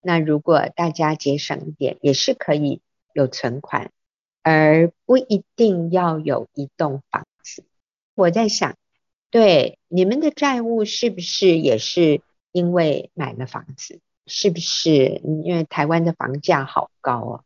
[0.00, 2.80] 那如果大家节省一点，也是可以
[3.12, 3.90] 有存款，
[4.42, 7.64] 而不一定要有一栋房子。
[8.14, 8.76] 我在想，
[9.30, 14.00] 对，你们的债务是不是也是因为买了房子？
[14.26, 17.44] 是不是因为台湾的房价好高哦？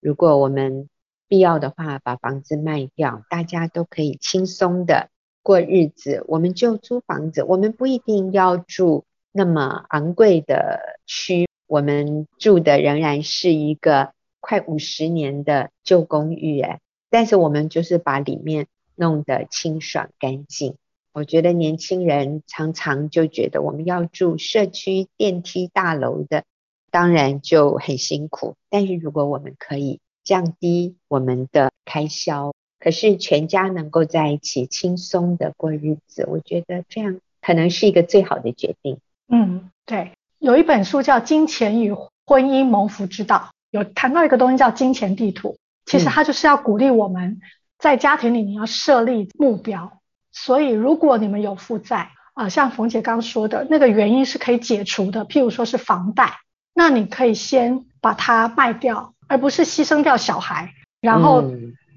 [0.00, 0.88] 如果我们
[1.28, 5.10] 必要的话，把房子卖掉，大家都可以轻松的
[5.44, 6.24] 过日子。
[6.26, 11.46] 我们就租房子，我们不一定要住那么昂贵的区。
[11.66, 20.74] 我们住的仍然是一个快五十年的旧公寓，哎，但是我们就是把里面弄得清爽干净。
[21.12, 26.44] 我觉得年轻人常常就觉得我们要住社区电梯大楼的，
[26.90, 28.56] 当然就很辛苦。
[28.68, 32.52] 但是如果我们可以降低我们的开销，
[32.84, 38.98] 可是全家能够在一起轻松的过日子，我觉得这样可能是一个最好的决定。
[39.28, 40.12] 嗯，对。
[40.38, 41.94] 有一本书叫《金钱与
[42.26, 45.56] 婚姻谋福之道》，有谈到一个东西叫金钱地图。
[45.86, 47.40] 其实它就是要鼓励我们
[47.78, 50.00] 在家庭里面要设立目标。
[50.30, 56.34] 所以如果你们有负债啊、呃，像冯姐刚说的那个原因是可以解除的，譬如说是房贷，
[56.74, 61.42] 那你可以先把它卖掉，而不是牺牲掉小孩，然后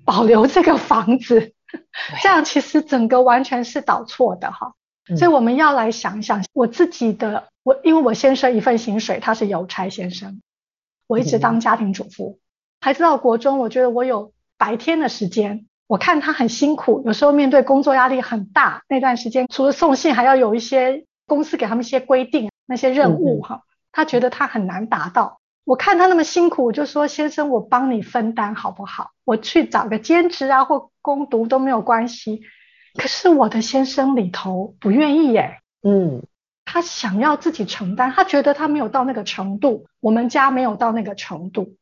[0.08, 1.52] 保留这个房子。
[1.74, 1.84] 嗯、
[2.24, 4.74] 这样其实整个完全是倒错的哈。
[5.18, 10.42] 所以我们要来想一想，我自己的我，因为我先生一份薪水，他是邮差先生，
[11.08, 12.40] 我一直当家庭主妇，
[12.80, 25.40] 孩子到国中，我觉得我有白天的时间，我看他很辛苦，有时候面对工作压力很大，那段时间除了送信，还要有一些公司给他们一些规定，那些任务哈，他觉得他很难达到。
[25.68, 29.12] 我看他那么辛苦，我就说先生，我帮你分担好不好？
[29.26, 32.40] 我去找个兼职啊，或攻读都没有关系。
[32.96, 36.24] 可是我的先生里头不愿意耶，嗯，
[36.64, 41.76] 他想要自己承担，他觉得他没有到那个程度，我们家没有到那个程度，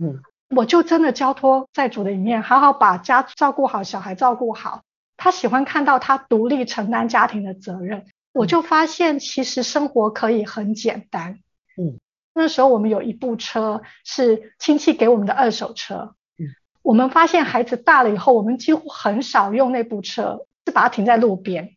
[0.00, 0.20] 嗯，
[0.50, 4.82] 我就真的交托在主的里面，好好把家照顾好，小孩照顾好。
[5.16, 11.38] 他喜欢看到他独立承担家庭的责任，我就发现其实生活可以很简单，
[11.80, 12.00] 嗯，
[12.38, 16.46] 那时候我们有一部车是亲戚给我们的二手车，嗯，
[16.80, 20.46] 我们发现孩子大了以后，我们几乎很少用那部车。
[20.68, 21.70] 是把它停在路边，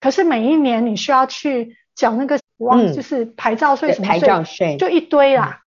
[0.00, 2.40] 可是每一年你需要去缴那个，
[2.72, 5.62] 嗯，就是牌照税什么税，牌照税就一堆啦，嗯，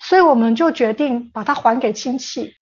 [0.00, 2.54] 所以我们就决定把它还给亲戚，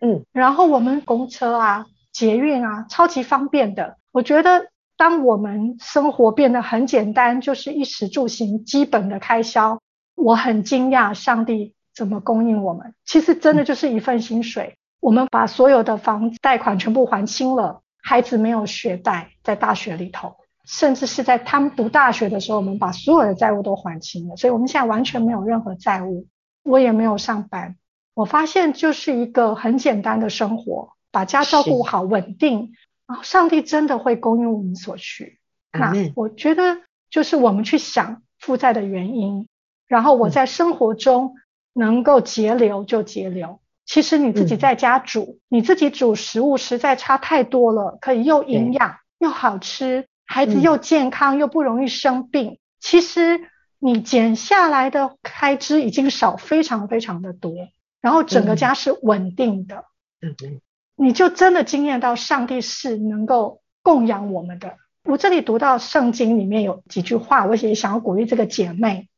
[0.00, 3.96] 嗯，然后我们公车啊、捷运啊，超级方便的。
[4.12, 9.82] 我觉得当我们生活变得很简单，就是衣食住行基本的开销，
[10.18, 12.94] 我很惊讶上帝怎么供应我们。
[13.04, 17.82] 其实真的就是一份薪水，嗯，我们把所有的房子贷款全部还清了。
[18.02, 26.26] 孩子没有学贷，在大学里头，甚至是在他们读大学的时候，我们把所有的债务都还清了，所以我们现在完全没有任何债务。
[26.64, 27.76] 我也没有上班，
[28.12, 32.72] 我发现就是一个很简单的生活，把家照顾好，稳定，
[33.06, 35.38] 然后上帝真的会供应我们所需。
[35.72, 36.78] 那我觉得
[37.08, 39.48] 就是我们去想负债的原因，
[39.88, 41.34] 然后我在生活中
[41.72, 43.60] 能够节流就节流。
[43.84, 52.58] 其实你自己在家煮，嗯，你自己煮食物实在差太多了，可以又营养又好吃，孩子又健康，嗯，又不容易生病。
[52.80, 53.40] 其实
[53.78, 57.54] 你减下来的开支已经少非常非常的多，
[58.02, 59.86] 然后整个家是稳定的。
[60.20, 60.60] 嗯嗯，
[60.94, 64.76] 你就真的惊艳到上帝是能够供养我们的。
[65.04, 69.08] 我这里读到圣经里面有几句话，我也想要鼓励这个姐妹，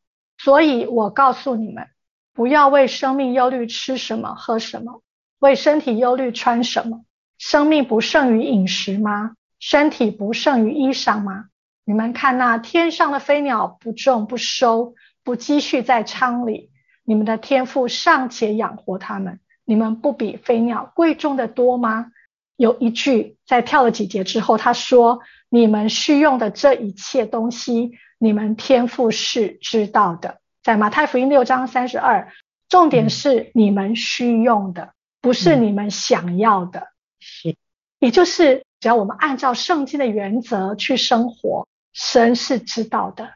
[0.42, 1.86] 所以我告诉你们。
[2.32, 5.02] 不要为生命忧虑吃什么喝什么，
[5.40, 7.04] 为身体忧虑穿什么。
[7.36, 9.32] 生命不胜于饮食吗？
[9.58, 11.46] 身体不胜于衣裳吗？
[11.84, 16.70] 你们看那天上的飞鸟，不种不收，不积蓄在仓里，
[17.04, 22.06] 你们的天赋尚且养活他们，你们不比飞鸟贵重的多吗？
[22.56, 27.92] 有一句在跳了几节之后，他说：“你们需用的这一切东西，
[28.22, 32.30] 你们天父是知道的。”在马太福音六章三十二，
[32.68, 34.92] 重点是你们需用的，
[35.22, 36.88] 不是你们想要的。
[37.18, 37.56] 是，
[37.98, 43.30] 也就是只要我们按照圣经的原则去生活，神是知道的。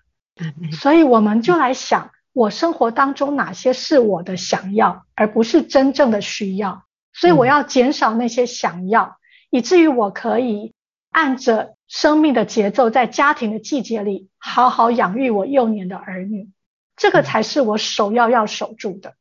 [0.72, 6.85] 所以我们就来想，我生活当中哪些是我的想要，而不是真正的需要。
[7.14, 9.16] 所以我要减少那些想要，
[9.49, 10.74] 以至于我可以
[11.11, 16.51] 按着生命的节奏，在家庭的季节里，好好养育我幼年的儿女。
[16.97, 19.14] 这个才是我首要要守住的，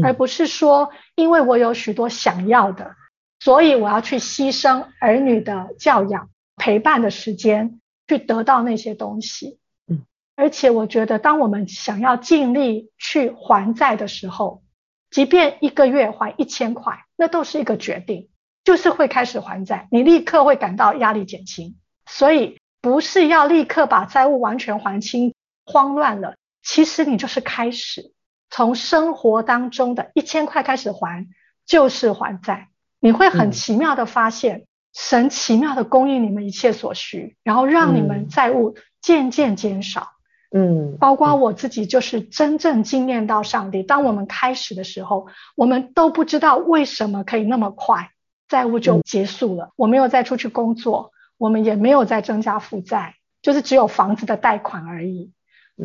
[0.00, 2.94] 而不是说因为我有许多想要的，
[3.40, 9.58] 所以我要去牺牲儿女的教养，陪伴的时间去得到那些东西。
[9.88, 10.04] 嗯，
[10.36, 14.62] 而且我觉得，当我们想要尽力去还债的时候，
[15.10, 18.28] 即便一个月还一千块，那都是一个决定，
[18.62, 21.74] 就是会开始还债，你立刻会感到压力减轻。
[22.06, 25.34] 所以不是要立刻把债务完全还清，
[25.64, 26.34] 慌乱了。
[26.62, 28.12] 其实你就是开始
[28.50, 31.26] 从生活当中的一千块开始还，
[31.66, 32.68] 就是还债。
[33.00, 40.08] 你会很奇妙的发现，嗯、神奇妙的供应你们一切所需，然后让你们债务渐渐减少。
[40.56, 43.82] 嗯，包括我自己，就是真正经验到上帝。
[43.82, 45.26] 当我们开始的时候，
[45.56, 48.10] 我们都不知道为什么可以那么快，
[48.46, 49.70] 债务就结束了。
[49.74, 55.32] 我没有再出去工作，我们也没有在增加负债，就是只有房子的贷款而已。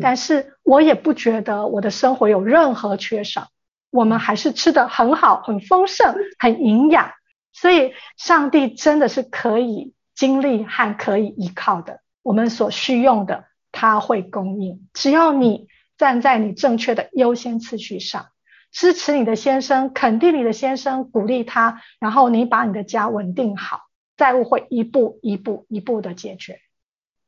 [0.00, 3.48] 但是我也不觉得我的生活有任何缺少。
[3.90, 7.10] 我们还是吃得很好，很丰盛，很营养，
[7.52, 12.00] 所以上帝真的是可以经历和可以依靠的。
[12.22, 14.88] 我们所需用的，他会供应。
[14.92, 15.66] 只要你
[15.98, 18.26] 站在你正确的优先次序上，
[18.70, 23.80] 支持你的先生，肯定你的先生，鼓励他，然后你把你的家稳定好，
[24.20, 26.60] 债务会一步一步一步的解决。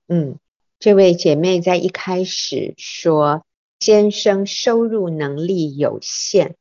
[0.08, 0.38] 嗯，
[0.78, 3.46] 这位姐妹在一开始说。
[3.80, 6.54] 先生收入能力有限，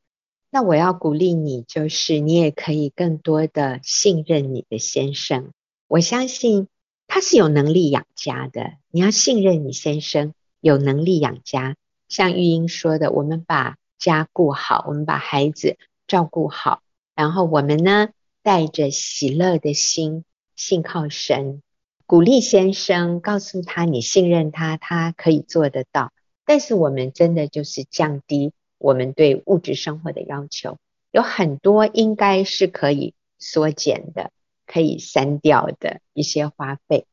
[0.50, 5.52] 那我要鼓励你，就是你也可以更多的信任你的先生。
[5.86, 6.66] 我相信
[7.06, 11.76] 他是有能力养家的，你要信任你先生有能力养家。
[12.08, 15.76] 像玉英说的，我们把家顾好，我们把孩子
[16.08, 16.82] 照顾好，
[17.14, 18.08] 然后我们呢，
[18.42, 20.24] 带着喜乐的心，
[20.56, 21.62] 信靠神，
[22.06, 26.12] 鼓励先生，告诉他你信任他，他可以做得到。
[26.44, 30.76] 但是我们真的就是降低我们对物质生活的要求，
[31.12, 34.32] 有很多应该是可以缩减的，
[34.66, 37.06] 可以删掉的一些花费。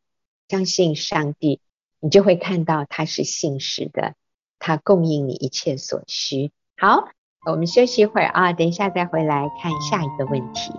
[0.48, 1.60] 相信上帝，
[2.00, 4.16] 你就会看到他是信实的，
[4.58, 6.52] 他供应你一切所需。
[6.76, 7.10] 好，
[7.46, 10.72] 我们休息一会儿啊，等一下再回来看下一个问题。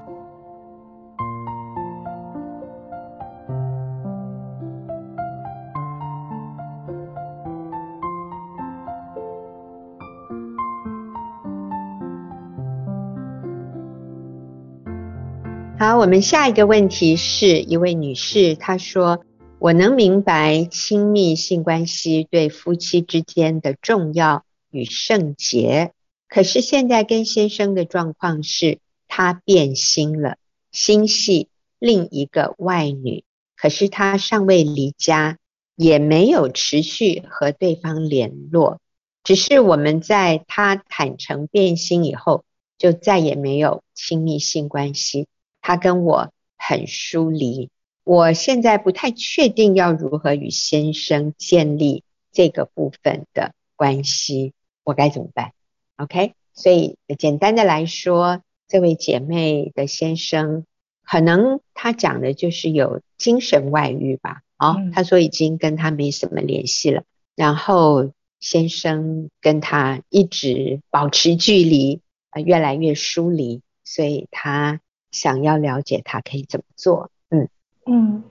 [15.80, 19.24] 好，我们下一个问题是一位女士，她说
[19.58, 25.92] ：“我能明白亲密性关系对夫妻之间的重要与圣洁，
[26.28, 28.78] 可是现在跟先生的状况是，
[29.08, 30.36] 他变心了，
[30.70, 33.24] 心系另一个外女，
[33.56, 35.38] 可是他尚未离家，
[35.76, 38.80] 也没有持续和对方联络，
[39.24, 42.44] 只是我们在他坦诚变心以后，
[42.76, 45.26] 就再也没有亲密性关系。”
[45.60, 47.70] 他跟我很疏离，
[48.04, 54.52] 我现在不太确定要如何与先生建立这个部分的关系，
[54.84, 55.52] 我该怎么办
[55.96, 60.64] ？OK，所以简单的来说，这位姐妹的先生
[61.02, 64.42] 可能他讲的就是有精神外遇吧？
[64.56, 67.04] 啊、嗯，他说已经跟他没什么联系了，
[67.36, 72.00] 然后先生跟他一直保持距离，
[72.30, 74.80] 呃，越来越疏离，所以他。
[75.10, 77.10] 想要了解他可以怎么做？
[77.30, 77.48] 嗯
[77.86, 78.24] 嗯，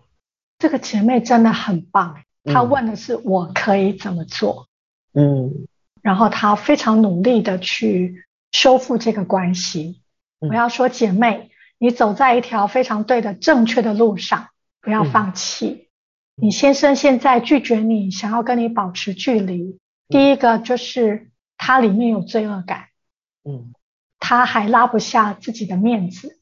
[0.57, 2.21] 这个姐妹真的很棒。
[2.45, 4.67] 她问的是我可以怎么做？
[5.13, 5.67] 嗯，
[6.01, 10.01] 然后她非常努力的去修复这个关系。
[10.39, 14.47] 我要说，姐妹，你走在一条非常对的、正确的路上，
[14.81, 15.89] 不要放弃。
[16.35, 19.77] 你先生现在拒绝你，想要跟你保持距离。
[20.07, 22.85] 第一个就是他里面有罪恶感，
[23.43, 23.73] 嗯，
[24.17, 26.38] 他还拉不下自己的面子。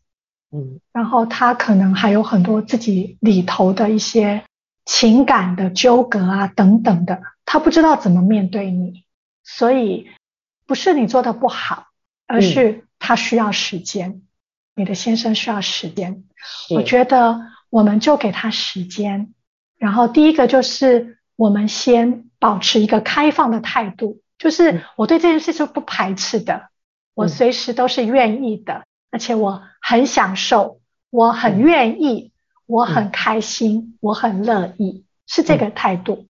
[0.52, 4.44] 嗯，然后他可能还有很多自己里头的一些
[4.86, 9.04] 情感的纠葛啊，等等的，他不知道怎么面对你，
[9.44, 10.10] 所以
[10.66, 11.88] 不是你做的不好，
[12.26, 14.22] 而是他需要时间，嗯、
[14.76, 16.24] 你的先生需要时间。
[16.70, 19.34] 我觉得我们就给他时间，
[19.78, 26.70] 然后第一个就是我们先保持一个开放的态度，就是我对这件事是不排斥的，
[27.14, 28.86] 我随时都是愿意的。
[29.12, 30.80] 而且我很享受，
[31.10, 32.32] 我很愿意，
[32.66, 36.28] 我很开心，我很乐意，是这个态度。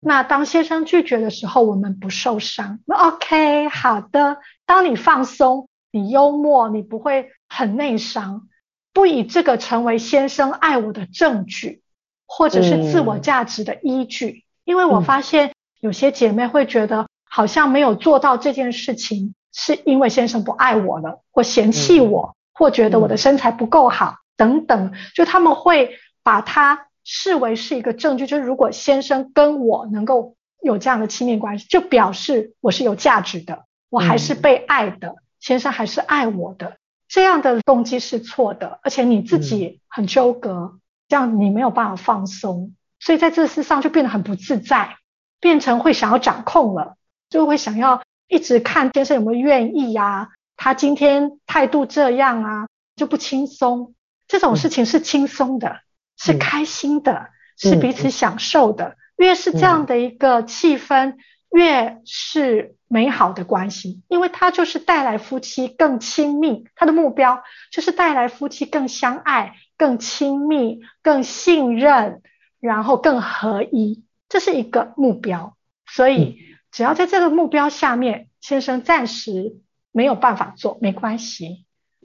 [0.00, 2.80] 那当先生拒绝的时候，我们不受伤。
[2.84, 4.38] 那 OK，好的。
[4.64, 8.48] 当你放松，你幽默，你不会很内伤，
[8.92, 11.82] 不以这个成为先生爱我的证据，
[12.26, 14.44] 或者是自我价值的依据。
[14.64, 19.34] 因为我发现有些姐妹会觉得，好像没有做到这件事情。
[19.58, 36.76] 是因为先生不爱我了，或嫌弃我，或觉得我的身材不够好，等等，就他们会把它视为是一个证据，就是如果先生跟我能够有这样的亲密关系，就表示我是有价值的，我还是被爱的，嗯、先生还是爱我的。
[37.08, 44.96] 这样的动机是错的，而且你自己很纠葛，嗯、这样你没有办法放松，所以在这事上就变得很不自在，
[45.40, 46.96] 变成会想要掌控了，
[47.30, 53.94] 就会想要一直看先生有没有愿意啊，他今天态度这样啊，就不轻松。
[54.28, 55.80] 这种事情是轻松的，嗯、
[56.16, 58.88] 是开心的，嗯、是彼此享受的。
[58.88, 61.18] 嗯、越是这样的一个气氛，嗯、
[61.50, 62.74] 越是。
[62.88, 72.22] 美好的关系，因为它就是带来夫妻更亲密，它的目标就是带来夫妻更相爱、更亲密、更信任，
[72.60, 75.56] 然后更合一，这是一个目标。
[75.84, 76.38] 所以，
[76.76, 79.56] 只要在这个目标下面，先生暂时
[79.92, 81.64] 没有办法做，没关系，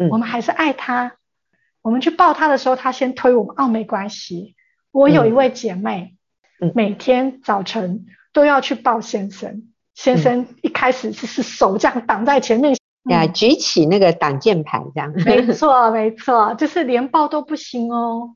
[0.10, 1.18] 我们还是爱他。
[1.82, 4.56] 我们去抱他的时候，他先推我们，哦，没关系。
[4.94, 6.16] 我有一位姐妹，
[6.74, 9.74] 每天早晨都要去抱先生。
[9.94, 12.74] 先生一开始就是手这样挡在前面，
[13.10, 15.12] 呀、嗯，举起那个挡箭牌这样。
[15.26, 18.30] 没错，没错，就是连抱都不行哦。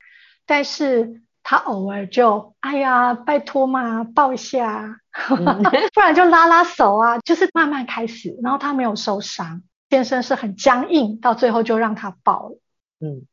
[0.46, 5.62] 但是他偶尔就，哎呀，拜托嘛，抱一下，嗯、
[5.94, 8.36] 不然就拉拉手啊，就是慢慢开始。
[8.42, 12.60] 然后他没有受伤，先生是很僵硬，到最后就让他抱了。
[13.00, 13.28] 嗯，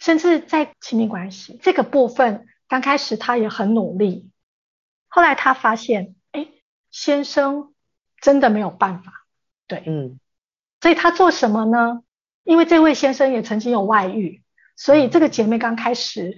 [0.00, 4.30] 甚至在亲密关系这个部分，刚开始他也很努力，
[5.08, 6.14] 后来他发现。
[6.92, 7.74] 先生
[8.22, 9.12] 真的没有办法，
[9.66, 10.18] 对，嗯，
[10.80, 12.00] 所以他做什么呢？
[12.42, 14.42] 因为这位先生也曾经有外遇，
[14.76, 16.34] 所以这个姐妹刚开始，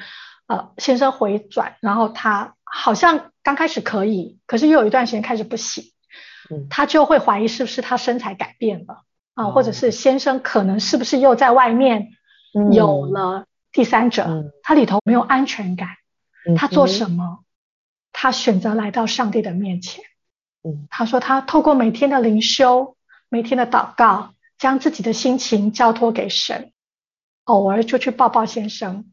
[0.48, 5.84] 呃，先生回转，然后他好像刚开始可以，可是又有一段时间开始不行，
[6.50, 12.08] 嗯，他就会怀疑是不是他身材改变了啊，呃，或者是先生可能是不是又在外面
[12.72, 15.88] 有了第三者，嗯，他里头没有安全感，
[16.56, 17.44] 他做什么？
[18.12, 20.02] 他选择来到上帝的面前。
[20.90, 22.96] 他说他透过每天的灵修，
[23.28, 26.72] 每天的祷告，将自己的心情交托给神，
[27.44, 29.04] 偶尔就去抱抱先生，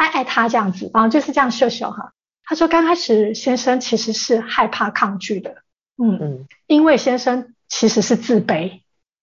[0.00, 2.14] 爱爱他这样子，然后就是这样秀秀哈。
[2.44, 5.56] 他说刚开始先生其实是害怕抗拒的，
[5.96, 8.80] 嗯嗯，因为先生其实是自卑，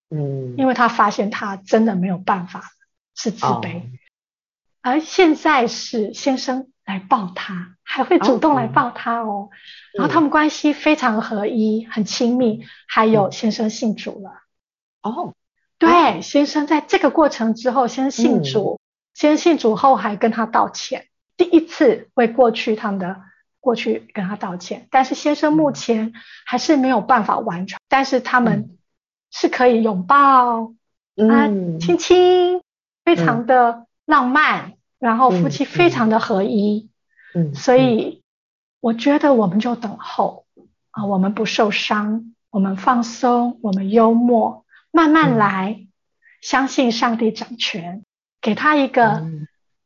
[0.10, 2.64] 嗯，因为他发现他真的没有办法
[3.16, 3.84] 是自卑，哦、
[4.82, 6.68] 而现在是先生。
[6.88, 9.28] 来抱他，还会主动来抱他哦。
[9.28, 9.50] 哦
[9.96, 12.64] 然后他们关系非常合一，嗯、很亲密。
[12.88, 14.32] 还有先生信主了。
[15.02, 15.34] 哦，
[15.78, 18.87] 对，哦、先生在这个过程之后，先信主，嗯、
[19.18, 21.08] 先信主后还跟他道歉，
[21.38, 23.24] 第一次为过去他们的
[23.60, 24.88] 过去跟他道歉。
[24.92, 26.14] 但是先生目前
[26.46, 28.78] 还是没有办法完成，嗯、但是他们
[29.32, 30.72] 是可以拥抱，
[31.16, 31.48] 嗯、啊，
[31.80, 32.62] 亲亲，
[33.04, 34.68] 非常的浪漫。
[34.68, 36.90] 嗯然后夫妻非常的合一，
[37.36, 38.24] 嗯，嗯，所以
[38.80, 40.48] 我觉得我们就等候
[40.90, 45.88] 啊，我们不受伤，我们放松，我们幽默，慢慢来，嗯、
[46.42, 48.06] 相信上帝掌权，
[48.48, 49.26] 给他一个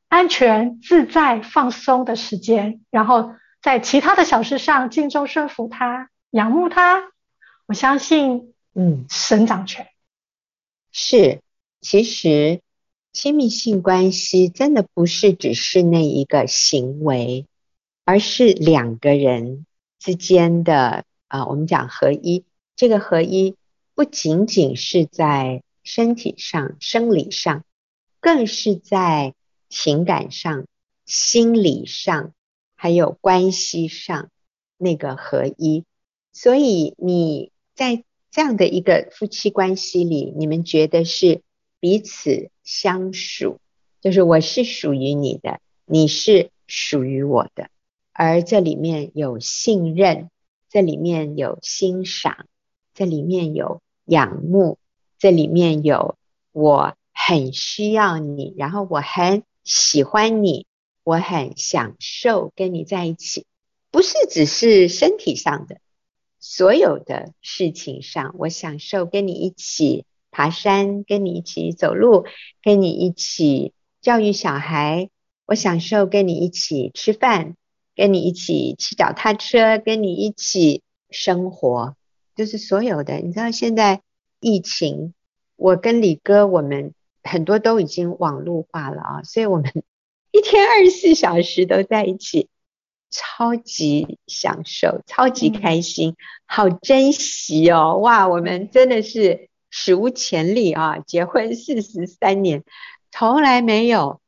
[0.07, 7.11] 安全、自在、放松的时间，然后在其他的小事上尽忠顺服他，仰慕他。
[7.65, 9.87] 我相信，嗯，神掌权
[10.91, 11.41] 是，
[11.81, 12.61] 其实。
[13.13, 17.47] 亲密性关系真的不是只是那一个行为，
[18.05, 19.65] 而是两个人
[19.99, 22.45] 之间的啊，我们讲合一。
[22.75, 23.57] 这个合一
[23.95, 27.65] 不仅仅是在身体上、生理上，
[28.21, 29.33] 更是在
[29.67, 30.65] 情感上、
[31.05, 32.33] 心理上，
[32.75, 34.29] 还有关系上
[34.77, 35.83] 那个合一。
[36.31, 41.41] 所以你在这样的一个夫妻关系里，你们觉得是？
[41.83, 43.57] 彼此相属，
[44.01, 47.71] 就是我是属于你的，你是属于我的，
[48.13, 50.29] 而这里面有信任，
[50.69, 52.45] 这里面有欣赏，
[52.93, 54.77] 这里面有仰慕，
[55.17, 56.19] 这里面有
[56.51, 56.95] 我
[57.31, 60.65] 很需要你，然后我很喜欢你，
[61.05, 63.45] 我很享受跟你在一起，
[63.89, 65.77] 不是只是身体上的，
[66.41, 70.05] 所有的事情上，我享受跟你一起。
[70.33, 72.25] 爬山，跟你一起走路，
[72.63, 75.09] 跟你一起教育小孩。
[75.45, 77.57] 我享受跟你一起吃饭，
[77.97, 81.97] 跟你一起骑脚踏车，跟你一起生活，
[82.33, 83.17] 就是所有的。
[83.17, 84.01] 你知道现在
[84.39, 85.13] 疫情，
[85.57, 86.93] 我跟李哥我们
[87.23, 89.71] 很多都已经网络化了啊，所以我们
[90.31, 92.49] 一天二十四小时都在一起，
[93.09, 96.15] 超级享受，超级开心，
[96.45, 97.97] 好珍惜哦！
[97.97, 99.49] 哇，我们真的是。
[99.73, 100.99] 史无前例啊！
[100.99, 102.65] 结婚四十三年，
[103.09, 104.19] 从来没有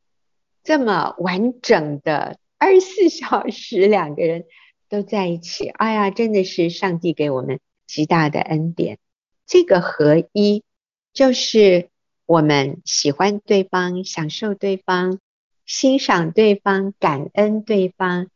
[0.63, 4.45] 这么完整的二十四小时两个人
[4.87, 5.67] 都在一起。
[5.67, 8.99] 哎呀，真的是上帝给我们极大的恩典。
[9.45, 10.63] 这个合一
[11.11, 11.89] 就是
[12.25, 15.19] 我们喜欢对方、享受对方、
[15.65, 18.29] 欣赏对方、感恩对方，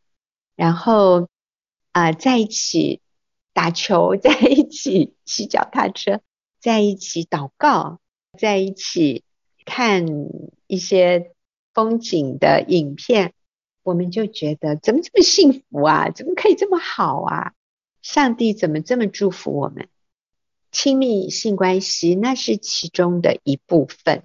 [0.56, 1.30] 然后
[1.92, 3.02] 啊、在一起
[3.54, 6.22] 打球， 在一起骑脚踏车，
[6.60, 8.00] 在一起祷告，
[8.38, 9.24] 在一起
[9.66, 10.06] 看
[10.68, 11.32] 一些
[11.74, 13.34] 风景的影片，
[13.84, 16.12] 我们就觉得怎么这么幸福啊？
[16.12, 17.54] 怎么可以这么好啊？
[18.02, 19.88] 上帝怎么这么祝福我们？
[20.72, 24.24] 亲密性关系那是其中的一部分，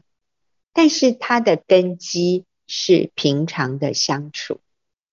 [0.72, 4.60] 但是它的根基是平常的相处、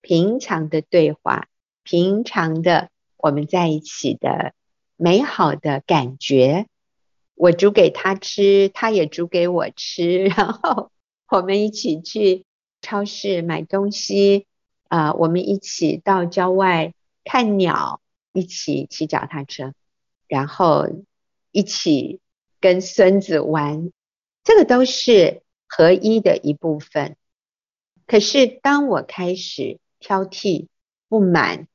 [0.00, 1.48] 平常的对话、
[1.82, 4.54] 平常的我们在一起的
[4.96, 6.66] 美好的感觉。
[7.34, 10.90] 我煮给他吃，他也煮给我吃， 然后
[11.28, 12.44] 我们一起去
[12.82, 14.46] 超市买东西，
[14.88, 16.92] 啊、我们一起到郊外
[17.24, 18.00] 看鸟，
[18.32, 19.72] 一起骑脚踏车，
[20.26, 20.88] 然后。
[21.52, 22.20] 一起
[22.60, 23.90] 跟孙子玩，
[24.44, 27.16] 这个都是合一的一部分。
[28.06, 30.66] 可是当我开始挑剔、
[31.08, 31.68] 不满，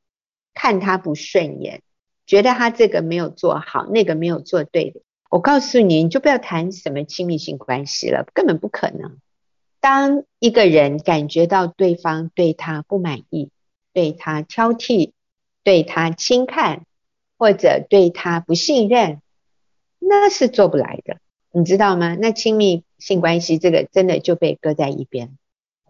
[0.54, 1.82] 看他不顺眼，
[2.26, 9.18] 觉得他这个没有做好，那个没有做对的，我告诉你，你就不要谈什么亲密性关系了，根本不可能。
[9.80, 13.52] 当一个人感觉到对方对他不满意，
[13.94, 15.12] 对他挑剔，
[15.64, 16.86] 对他轻看，
[17.38, 19.22] 或者对他不信任，
[20.08, 21.18] 那是做不来的，
[21.52, 22.16] 你知道吗？
[22.16, 25.36] 那亲密性关系这个真的就被搁在一边，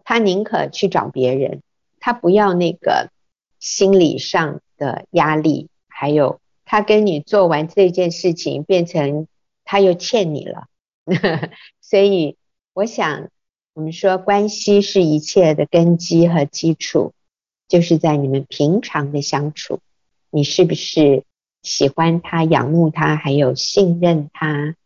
[0.04, 1.60] 他宁可去找别人，
[2.00, 3.10] 他不要那个
[3.58, 9.26] 心理上的压力，还有他跟你做完这件事情，变成
[9.64, 10.68] 他又欠你了。
[11.82, 12.38] 所以
[12.72, 13.28] 我想，
[13.74, 17.12] 我们说关系是一切的根基和基础，
[17.68, 19.80] 就是在你们平常的相处，
[20.30, 21.22] 你是不是？
[21.66, 24.76] 喜欢他、仰慕他，还有信任他，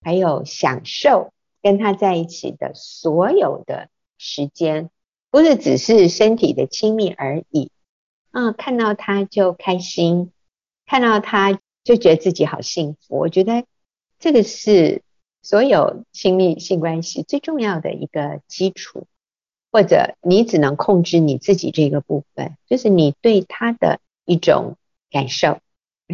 [0.00, 4.88] 还有享受跟他在一起的所有的时间，
[5.30, 7.70] 不是只是身体的亲密而已。
[8.32, 10.32] 嗯，看到他就开心，
[10.86, 13.18] 看到他就觉得自己好幸福。
[13.18, 13.66] 我觉得
[14.18, 15.02] 这个是
[15.42, 19.06] 所有亲密性关系最重要的一个基础，
[19.70, 24.78] 或者你只能控制你自己这个部分，就是你对他的一种
[25.10, 25.58] 感受。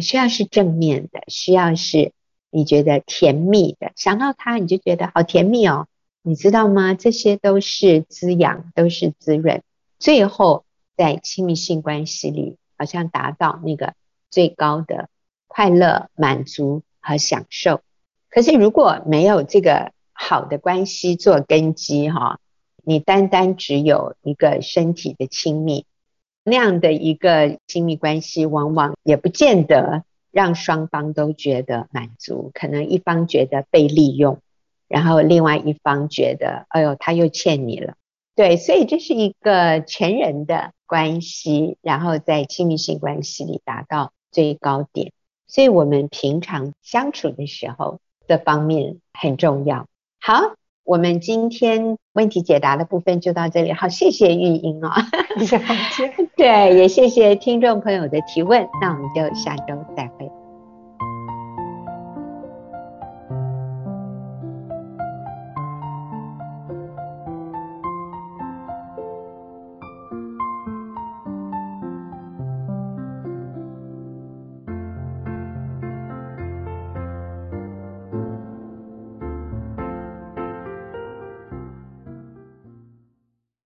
[0.01, 2.11] 需要是正面的，需要是
[2.49, 5.87] 你觉得甜蜜的，想到他你就觉得好甜蜜哦，
[6.21, 6.93] 你知道吗？
[6.93, 9.61] 这些都是滋养，都是滋润，
[9.99, 13.93] 最后在亲密性关系里，好像达到那个
[14.29, 15.09] 最高的
[15.47, 17.81] 快乐、满足和享受。
[18.29, 22.39] 可是如果没有这个好的关系做根基哈，
[22.83, 25.85] 你单单只有一个身体的亲密。
[26.49, 32.51] 那样的一个亲密关系，往往也不见得让双方都觉得满足。
[32.53, 34.39] 可能一方觉得被利用，
[34.87, 37.95] 然后另外一方觉得，哎呦，他又欠你了。
[38.33, 45.11] 对，所以这是一个全人的关系，然后在亲密性关系里达到最高点。
[45.47, 49.85] 所以我们平常相处的时候，这方面很重要。
[50.21, 50.56] 好。
[50.87, 54.89] 我们今天问题解答的部分就到这里，好，谢谢玉英哦，
[55.37, 55.59] 谢谢
[56.37, 60.36] 对，也谢谢听众朋友的提问，那我们就下周再会。